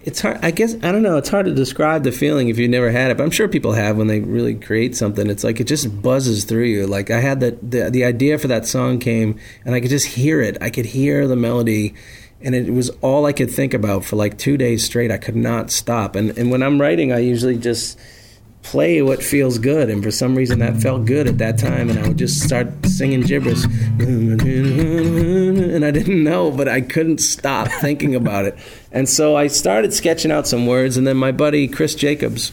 [0.04, 0.40] it's hard.
[0.42, 1.16] I guess I don't know.
[1.16, 3.72] It's hard to describe the feeling if you've never had it, but I'm sure people
[3.72, 5.30] have when they really create something.
[5.30, 6.86] It's like it just buzzes through you.
[6.86, 10.08] Like I had that the the idea for that song came, and I could just
[10.08, 10.58] hear it.
[10.60, 11.96] I could hear the melody.
[12.42, 15.12] And it was all I could think about for like two days straight.
[15.12, 16.16] I could not stop.
[16.16, 17.98] And and when I'm writing, I usually just
[18.72, 19.90] play what feels good.
[19.90, 21.90] And for some reason that felt good at that time.
[21.90, 23.64] And i would just start singing gibberish.
[24.00, 28.58] And i didn't know but i couldn't stop thinking about it.
[28.92, 30.98] And so i started sketching out some words.
[30.98, 32.52] And then my buddy chris jacobs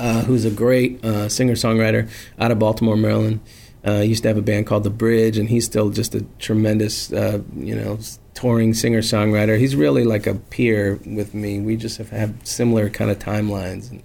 [0.00, 3.40] uh, who's a great uh, singer-songwriter out of baltimore maryland
[3.86, 5.36] uh, used to have a band called the bridge.
[5.36, 7.98] And he's still just a tremendous uh, you know
[8.34, 13.10] touring singer-songwriter he's really like a peer with me we just have, have similar kind
[13.10, 14.02] of timelines and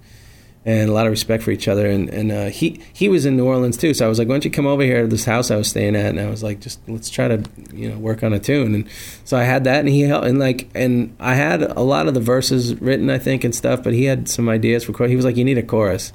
[0.68, 1.86] and a lot of respect for each other.
[1.86, 4.34] And, and uh, he he was in New Orleans too, so I was like, "Why
[4.34, 6.42] don't you come over here to this house I was staying at?" And I was
[6.42, 8.88] like, "Just let's try to you know work on a tune." And
[9.24, 12.12] so I had that, and he helped, and like, and I had a lot of
[12.12, 13.82] the verses written, I think, and stuff.
[13.82, 15.08] But he had some ideas for chorus.
[15.08, 16.12] He was like, "You need a chorus."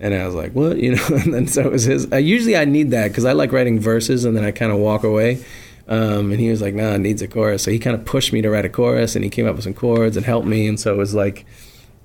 [0.00, 1.06] And I was like, "What?" You know.
[1.10, 2.08] And then so it was his.
[2.10, 5.04] Usually I need that because I like writing verses, and then I kind of walk
[5.04, 5.44] away.
[5.92, 8.32] Um, and he was like, nah, it needs a chorus." So he kind of pushed
[8.32, 10.66] me to write a chorus, and he came up with some chords and helped me.
[10.66, 11.44] And so it was like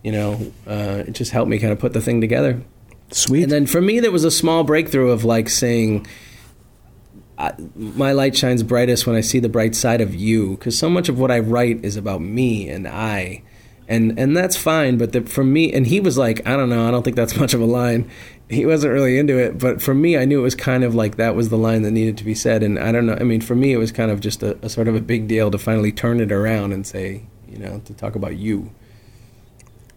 [0.03, 2.61] you know, uh, it just helped me kind of put the thing together.
[3.11, 3.43] Sweet.
[3.43, 6.07] And then for me, there was a small breakthrough of like saying,
[7.38, 10.89] I, "My light shines brightest when I see the bright side of you," because so
[10.89, 13.43] much of what I write is about me and I,
[13.88, 14.97] and and that's fine.
[14.97, 17.35] But the, for me, and he was like, I don't know, I don't think that's
[17.39, 18.09] much of a line.
[18.49, 21.17] He wasn't really into it, but for me, I knew it was kind of like
[21.17, 22.63] that was the line that needed to be said.
[22.63, 23.17] And I don't know.
[23.19, 25.27] I mean, for me, it was kind of just a, a sort of a big
[25.27, 28.71] deal to finally turn it around and say, you know, to talk about you.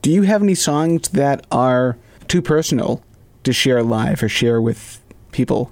[0.03, 3.03] Do you have any songs that are too personal
[3.45, 5.70] to share live or share with people?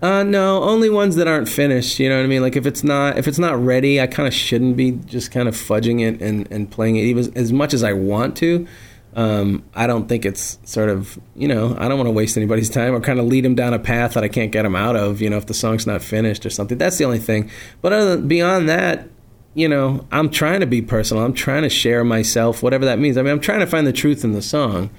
[0.00, 1.98] Uh, no, only ones that aren't finished.
[1.98, 2.42] You know what I mean?
[2.42, 5.48] Like if it's not if it's not ready, I kind of shouldn't be just kind
[5.48, 8.66] of fudging it and, and playing it even as much as I want to.
[9.14, 12.70] Um, I don't think it's sort of you know I don't want to waste anybody's
[12.80, 14.94] time or kind of lead them down a path that I can't get them out
[14.94, 15.20] of.
[15.20, 16.78] You know if the song's not finished or something.
[16.78, 17.50] That's the only thing.
[17.82, 19.08] But than, beyond that,
[19.54, 21.24] you know I'm trying to be personal.
[21.24, 23.16] I'm trying to share myself, whatever that means.
[23.16, 24.90] I mean I'm trying to find the truth in the song,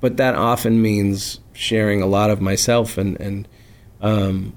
[0.00, 3.46] but that often means sharing a lot of myself and and
[4.00, 4.54] um,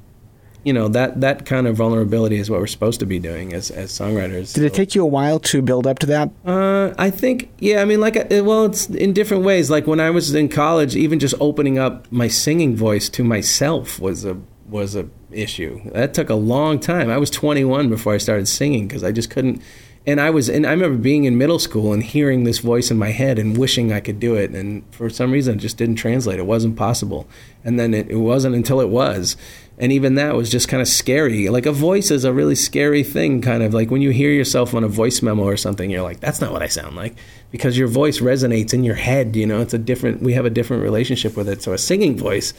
[0.63, 3.71] you know that that kind of vulnerability is what we're supposed to be doing as
[3.71, 4.53] as songwriters.
[4.53, 6.29] Did it take you a while to build up to that?
[6.45, 7.81] Uh, I think yeah.
[7.81, 9.71] I mean, like well, it's in different ways.
[9.71, 13.99] Like when I was in college, even just opening up my singing voice to myself
[13.99, 15.81] was a was a issue.
[15.91, 17.09] That took a long time.
[17.09, 19.61] I was 21 before I started singing because I just couldn't
[20.07, 22.97] and I was and I remember being in middle school and hearing this voice in
[22.97, 24.49] my head and wishing I could do it.
[24.51, 26.39] And for some reason it just didn't translate.
[26.39, 27.27] It wasn't possible.
[27.63, 29.37] And then it, it wasn't until it was.
[29.77, 31.49] And even that was just kind of scary.
[31.49, 33.75] Like a voice is a really scary thing kind of.
[33.75, 36.51] Like when you hear yourself on a voice memo or something you're like that's not
[36.51, 37.15] what I sound like.
[37.51, 39.61] Because your voice resonates in your head you know?
[39.61, 41.61] It's a different we have a different relationship with it.
[41.61, 42.55] So a singing voice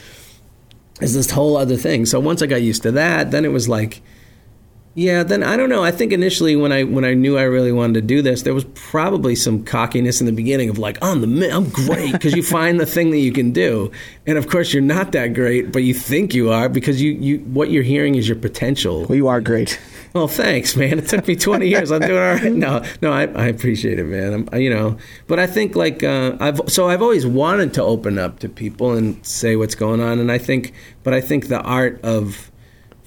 [1.00, 2.06] is this whole other thing.
[2.06, 4.00] So once I got used to that then it was like
[4.94, 5.82] yeah, then I don't know.
[5.82, 8.52] I think initially when I when I knew I really wanted to do this, there
[8.52, 12.42] was probably some cockiness in the beginning of like, I'm the I'm great because you
[12.42, 13.90] find the thing that you can do,
[14.26, 17.38] and of course you're not that great, but you think you are because you you
[17.38, 19.06] what you're hearing is your potential.
[19.06, 19.80] Well, you are great.
[20.14, 20.98] Well, thanks, man.
[20.98, 21.90] It took me 20 years.
[21.90, 22.52] I'm doing all right.
[22.52, 24.46] No, no, I, I appreciate it, man.
[24.52, 28.18] I'm, you know, but I think like uh, I've so I've always wanted to open
[28.18, 31.62] up to people and say what's going on, and I think, but I think the
[31.62, 32.51] art of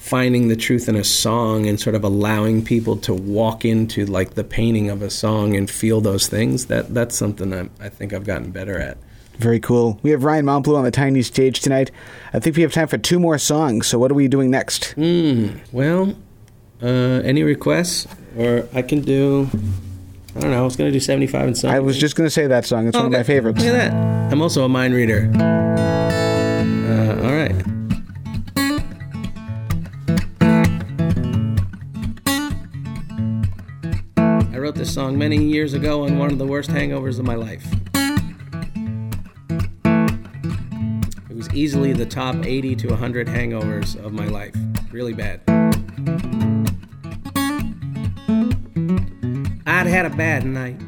[0.05, 4.35] finding the truth in a song and sort of allowing people to walk into like
[4.35, 8.13] the painting of a song and feel those things that that's something I, I think
[8.13, 8.97] I've gotten better at.
[9.39, 9.99] Very cool.
[10.03, 11.89] We have Ryan Montbleau on the tiny stage tonight.
[12.33, 13.87] I think we have time for two more songs.
[13.87, 14.93] So what are we doing next?
[14.95, 16.15] Mm, well,
[16.83, 16.85] uh,
[17.25, 18.07] any requests?
[18.37, 19.49] Or I can do.
[20.35, 20.59] I don't know.
[20.61, 21.75] I was going to do 75 and something.
[21.75, 22.87] I was just going to say that song.
[22.87, 23.59] It's Oh, one of my favorites.
[23.63, 24.31] Look at that.
[24.31, 25.31] I'm also a mind reader.
[34.85, 37.65] This song many years ago on one of the worst hangovers of my life.
[41.27, 44.53] It was easily the top 80 to 100 hangovers of my life.
[44.91, 45.41] Really bad.
[49.65, 50.79] I'd had a bad night.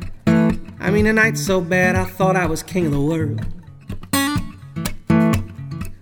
[0.80, 3.44] I mean, a night so bad I thought I was king of the world.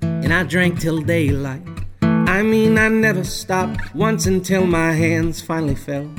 [0.02, 1.64] And I drank till daylight.
[2.02, 6.10] I mean, I never stopped once until my hands finally fell.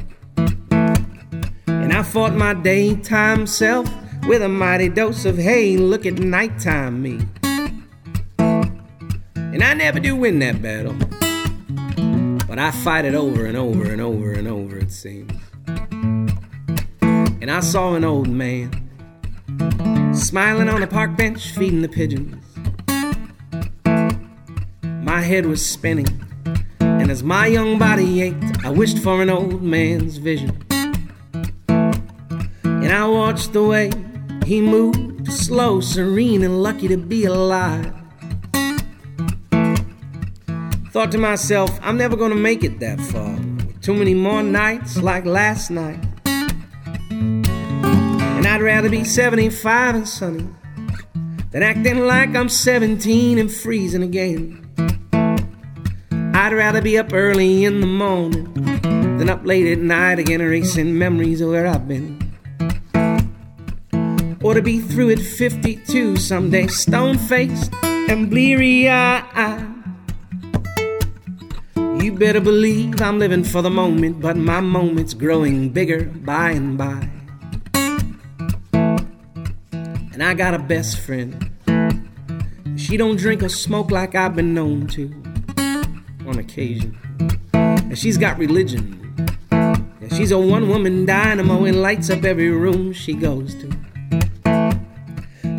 [1.86, 3.88] And I fought my daytime self
[4.26, 7.20] with a mighty dose of hey, look at nighttime me.
[8.38, 10.94] And I never do win that battle.
[12.48, 15.32] But I fight it over and over and over and over, it seems.
[16.98, 18.72] And I saw an old man
[20.12, 22.44] smiling on a park bench, feeding the pigeons.
[25.04, 26.08] My head was spinning,
[26.80, 30.65] and as my young body ached, I wished for an old man's vision.
[32.86, 33.90] And I watched the way
[34.44, 37.92] he moved, slow, serene, and lucky to be alive.
[40.92, 43.36] Thought to myself, I'm never gonna make it that far.
[43.80, 45.98] Too many more nights like last night.
[47.10, 50.48] And I'd rather be 75 and sunny
[51.50, 54.62] than acting like I'm 17 and freezing again.
[56.36, 58.54] I'd rather be up early in the morning
[59.18, 62.25] than up late at night again, erasing memories of where I've been.
[64.46, 69.66] Or to be through at 52 someday, stone faced and bleary eyed.
[71.74, 76.78] You better believe I'm living for the moment, but my moment's growing bigger by and
[76.78, 77.10] by.
[80.12, 81.50] And I got a best friend.
[82.76, 85.12] She don't drink or smoke like I've been known to
[86.24, 86.96] on occasion.
[87.52, 89.02] And she's got religion.
[89.50, 93.75] Yeah, she's a one woman dynamo and lights up every room she goes to.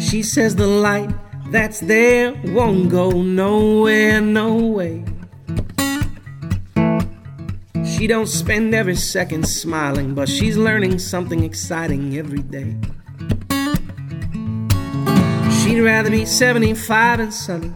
[0.09, 1.13] She says the light
[1.51, 5.03] that's there won't go nowhere, no way.
[7.85, 12.77] She don't spend every second smiling, but she's learning something exciting every day.
[15.59, 17.73] She'd rather be 75 and sunny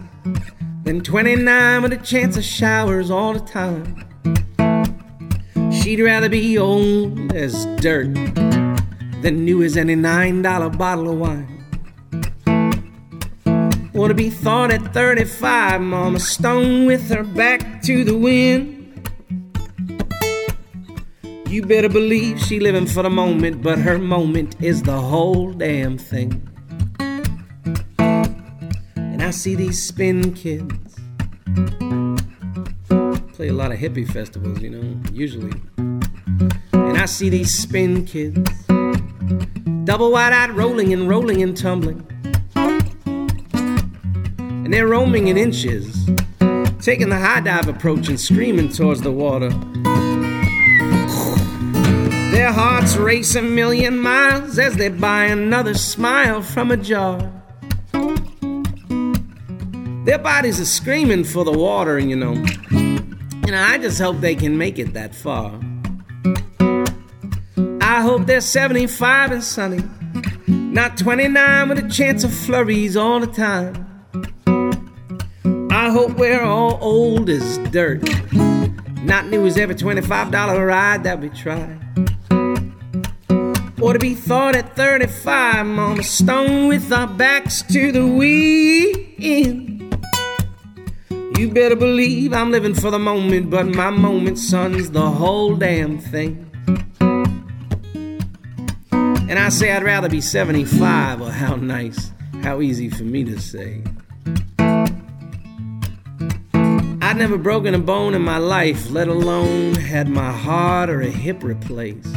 [0.86, 4.08] than 29 with a chance of showers all the time.
[5.70, 8.14] She'd rather be old as dirt
[9.22, 11.51] than new as any $9 bottle of wine.
[14.02, 19.08] Wanna be thought at 35, Mama Stone with her back to the wind.
[21.48, 26.00] You better believe she living for the moment, but her moment is the whole damn
[26.00, 26.42] thing.
[28.96, 30.96] And I see these spin kids
[33.34, 35.54] play a lot of hippie festivals, you know, usually.
[35.78, 38.50] And I see these spin kids
[39.84, 42.11] double wide eyed rolling and rolling and tumbling.
[44.72, 46.10] And they're roaming in inches,
[46.80, 49.50] taking the high dive approach and screaming towards the water.
[52.32, 57.20] Their hearts race a million miles as they buy another smile from a jar.
[60.06, 62.42] Their bodies are screaming for the water, and you know.
[62.72, 65.52] And I just hope they can make it that far.
[67.82, 69.84] I hope they're 75 and sunny,
[70.48, 73.81] not 29 with a chance of flurries all the time.
[75.82, 78.08] I hope we're all old as dirt,
[79.02, 81.76] not new as every $25 ride that we try.
[83.82, 89.82] Or to be thought at 35, Mama Stone with our backs to the wind.
[91.40, 95.98] You better believe I'm living for the moment, but my moment, son's the whole damn
[95.98, 96.48] thing.
[98.92, 102.12] And I say I'd rather be 75, or how nice,
[102.44, 103.82] how easy for me to say.
[107.22, 111.44] Never broken a bone in my life, let alone had my heart or a hip
[111.44, 112.16] replaced.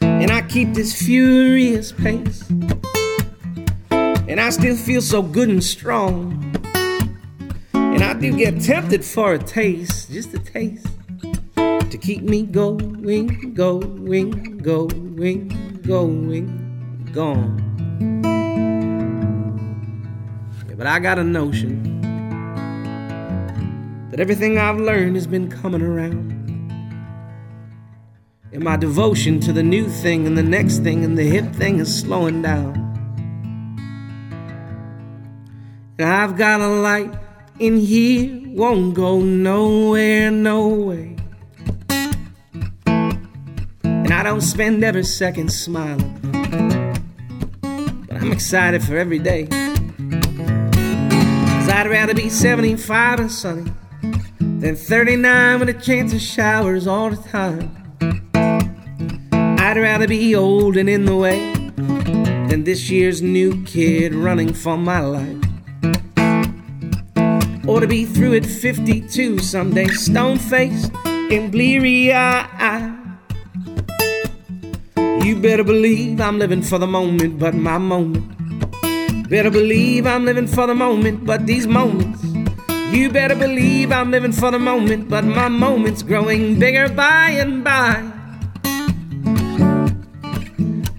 [0.00, 2.48] And I keep this furious pace.
[3.90, 6.32] And I still feel so good and strong.
[7.74, 10.86] And I do get tempted for a taste, just a taste,
[11.56, 13.02] to keep me going,
[13.52, 17.60] going, going, going, gone.
[20.70, 21.97] Yeah, but I got a notion
[24.18, 26.32] that everything I've learned has been coming around.
[28.52, 31.78] And my devotion to the new thing and the next thing and the hip thing
[31.78, 32.74] is slowing down.
[36.00, 37.14] And I've got a light
[37.60, 41.16] in here, won't go nowhere, no way.
[43.84, 46.18] And I don't spend every second smiling,
[48.08, 49.46] but I'm excited for every day.
[51.54, 53.70] Cause I'd rather be 75 and sunny
[54.60, 57.70] than 39 with a chance of showers all the time.
[59.32, 61.52] I'd rather be old and in the way
[62.48, 65.36] than this year's new kid running for my life.
[67.68, 72.96] Or to be through at 52 someday, stone faced and bleary eyed.
[75.22, 78.26] You better believe I'm living for the moment, but my moment.
[79.28, 82.27] Better believe I'm living for the moment, but these moments.
[82.92, 87.62] You better believe I'm living for the moment, but my moment's growing bigger by and
[87.62, 88.02] by.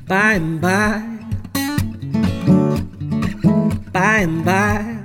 [0.08, 1.04] By and by.
[3.92, 5.00] By and by.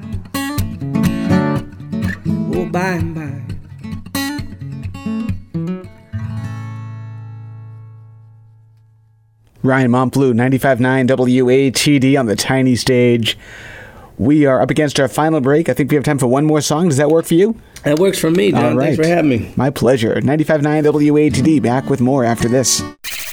[2.55, 3.45] Oh, by and by.
[9.63, 13.39] Ryan Montbleau, 95.9 WATD on the tiny stage.
[14.17, 15.69] We are up against our final break.
[15.69, 16.89] I think we have time for one more song.
[16.89, 17.61] Does that work for you?
[17.83, 18.65] That works for me, John.
[18.65, 18.97] All right.
[18.97, 19.53] Thanks for having me.
[19.57, 20.15] My pleasure.
[20.15, 21.61] 95.9 WATD.
[21.61, 22.83] Back with more after this.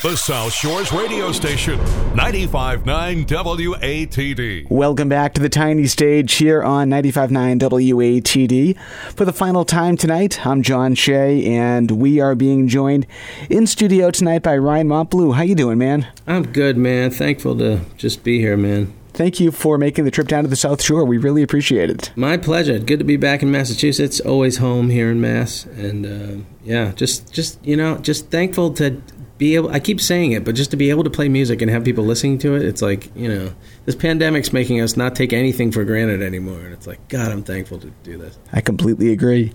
[0.01, 1.77] The South Shores radio station,
[2.15, 4.67] 95.9 WATD.
[4.71, 8.79] Welcome back to the tiny stage here on 95.9 WATD.
[9.13, 13.05] For the final time tonight, I'm John Shea, and we are being joined
[13.47, 15.35] in studio tonight by Ryan Montbleau.
[15.35, 16.07] How you doing, man?
[16.25, 17.11] I'm good, man.
[17.11, 18.91] Thankful to just be here, man.
[19.13, 21.03] Thank you for making the trip down to the South Shore.
[21.03, 22.11] We really appreciate it.
[22.15, 22.79] My pleasure.
[22.79, 24.19] Good to be back in Massachusetts.
[24.21, 29.01] Always home here in Mass, and uh, yeah, just just you know, just thankful to
[29.37, 29.69] be able.
[29.69, 32.05] I keep saying it, but just to be able to play music and have people
[32.05, 33.53] listening to it, it's like you know,
[33.85, 37.43] this pandemic's making us not take anything for granted anymore, and it's like God, I'm
[37.43, 38.37] thankful to do this.
[38.53, 39.51] I completely agree.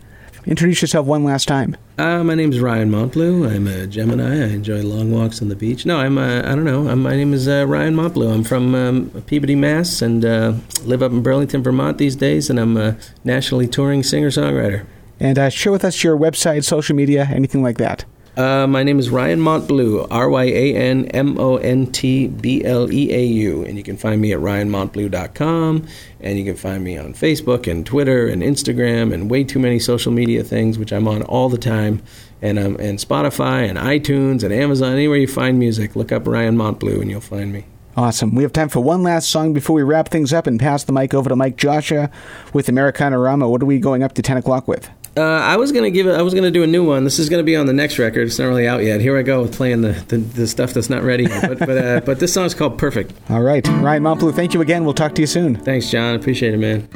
[0.46, 1.76] Introduce yourself one last time.
[1.98, 3.50] Uh, my is Ryan Montbleau.
[3.50, 4.44] I'm a Gemini.
[4.44, 5.84] I enjoy long walks on the beach.
[5.84, 6.18] No, I'm.
[6.18, 6.88] Uh, I don't know.
[6.88, 8.32] I'm, my name is uh, Ryan Montbleau.
[8.32, 10.52] I'm from um, Peabody, Mass, and uh,
[10.84, 12.48] live up in Burlington, Vermont these days.
[12.48, 14.86] And I'm a nationally touring singer-songwriter.
[15.18, 18.04] And uh, share with us your website, social media, anything like that.
[18.36, 22.62] Uh, my name is Ryan Montbleau, R Y A N M O N T B
[22.66, 23.64] L E A U.
[23.64, 25.86] And you can find me at ryanmontbleau.com.
[26.20, 29.78] And you can find me on Facebook and Twitter and Instagram and way too many
[29.78, 32.02] social media things, which I'm on all the time.
[32.42, 36.58] And, um, and Spotify and iTunes and Amazon, anywhere you find music, look up Ryan
[36.58, 37.64] Montbleau and you'll find me.
[37.96, 38.34] Awesome.
[38.34, 40.92] We have time for one last song before we wrap things up and pass the
[40.92, 42.10] mic over to Mike Joshua
[42.52, 43.48] with Americana Rama.
[43.48, 44.90] What are we going up to 10 o'clock with?
[45.16, 46.14] Uh, I was gonna give it.
[46.14, 47.04] I was gonna do a new one.
[47.04, 48.26] This is gonna be on the next record.
[48.26, 49.00] It's not really out yet.
[49.00, 51.24] Here I go with playing the, the, the stuff that's not ready.
[51.24, 51.48] Yet.
[51.48, 53.14] But but, uh, but this song's called Perfect.
[53.30, 54.34] All right, Ryan Montbleau.
[54.34, 54.84] Thank you again.
[54.84, 55.56] We'll talk to you soon.
[55.56, 56.16] Thanks, John.
[56.16, 56.86] Appreciate it, man.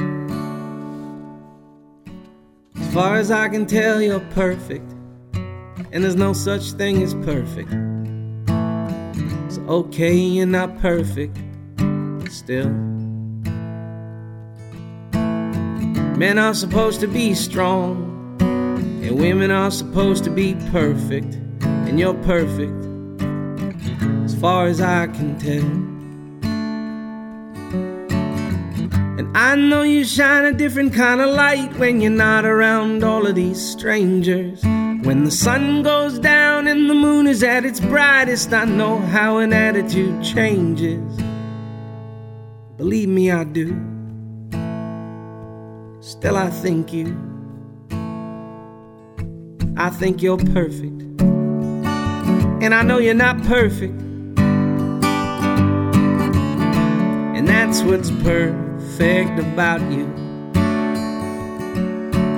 [2.77, 4.93] As far as I can tell, you're perfect,
[5.91, 7.73] and there's no such thing as perfect.
[9.47, 11.39] It's okay, you're not perfect,
[12.29, 12.69] still.
[16.19, 18.10] Men are supposed to be strong,
[19.03, 22.73] and women are supposed to be perfect, and you're perfect,
[24.25, 25.65] as far as I can tell.
[29.19, 33.27] And I know you shine a different kind of light when you're not around all
[33.27, 34.63] of these strangers.
[34.63, 39.39] When the sun goes down and the moon is at its brightest, I know how
[39.39, 41.03] an attitude changes.
[42.77, 43.69] Believe me, I do.
[46.01, 47.30] Still, I think you.
[49.81, 51.01] I think you're perfect.
[51.23, 53.99] And I know you're not perfect.
[57.35, 60.05] And that's what's perfect about you.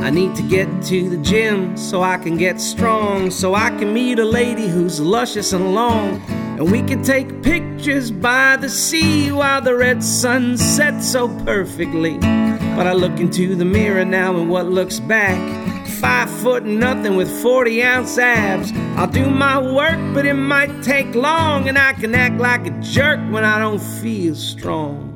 [0.05, 3.93] I need to get to the gym so I can get strong, so I can
[3.93, 6.22] meet a lady who's luscious and long.
[6.30, 12.18] And we can take pictures by the sea while the red sun sets so perfectly.
[12.18, 15.72] But I look into the mirror now and what looks back.
[16.03, 18.73] Five foot nothing with 40 ounce abs.
[18.97, 22.71] I'll do my work, but it might take long, and I can act like a
[22.81, 25.11] jerk when I don't feel strong.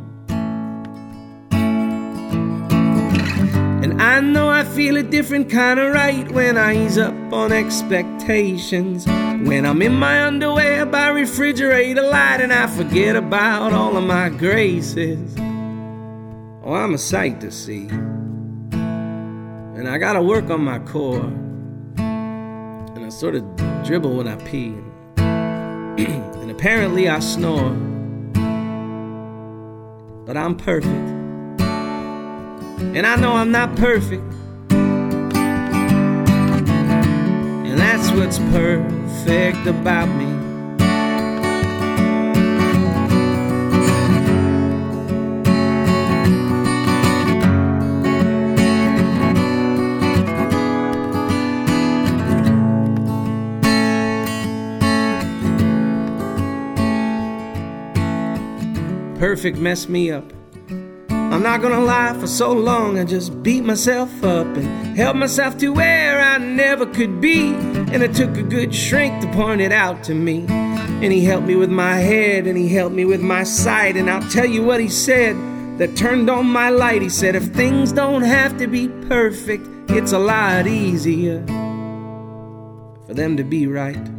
[3.82, 7.50] And I know I feel a different kind of right when I ease up on
[7.50, 9.06] expectations.
[9.06, 14.28] When I'm in my underwear by refrigerator light and I forget about all of my
[14.28, 15.34] graces.
[16.62, 17.88] Oh, I'm a sight to see.
[19.76, 21.20] And I gotta work on my core.
[21.98, 23.44] And I sort of
[23.84, 24.74] dribble when I pee.
[25.18, 27.70] and apparently I snore.
[30.24, 30.86] But I'm perfect.
[32.96, 34.24] And I know I'm not perfect.
[37.66, 40.35] And that's what's perfect about me.
[59.26, 60.32] Perfect messed me up.
[61.10, 65.58] I'm not gonna lie, for so long I just beat myself up and held myself
[65.58, 67.52] to where I never could be.
[67.52, 70.46] And it took a good shrink to point it out to me.
[70.48, 73.96] And he helped me with my head and he helped me with my sight.
[73.96, 75.34] And I'll tell you what he said
[75.78, 77.02] that turned on my light.
[77.02, 81.44] He said, If things don't have to be perfect, it's a lot easier
[83.08, 84.15] for them to be right.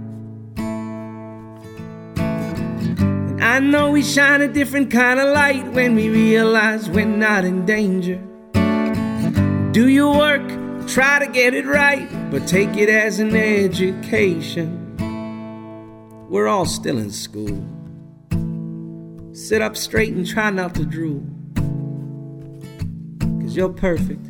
[3.47, 7.65] I know we shine a different kind of light when we realize we're not in
[7.65, 8.21] danger.
[9.71, 10.45] Do your work,
[10.85, 14.97] try to get it right, but take it as an education.
[16.29, 17.65] We're all still in school.
[19.33, 21.25] Sit up straight and try not to drool.
[23.41, 24.25] Cause you're perfect.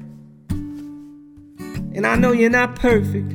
[1.96, 3.32] And I know you're not perfect.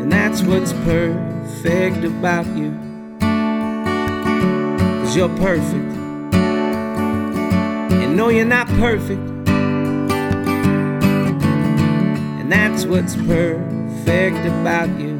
[0.00, 2.70] And that's what's perfect perfect about you.
[5.00, 5.94] Cause you're perfect.
[7.92, 9.20] And no, you're not perfect.
[12.38, 15.17] And that's what's perfect about you.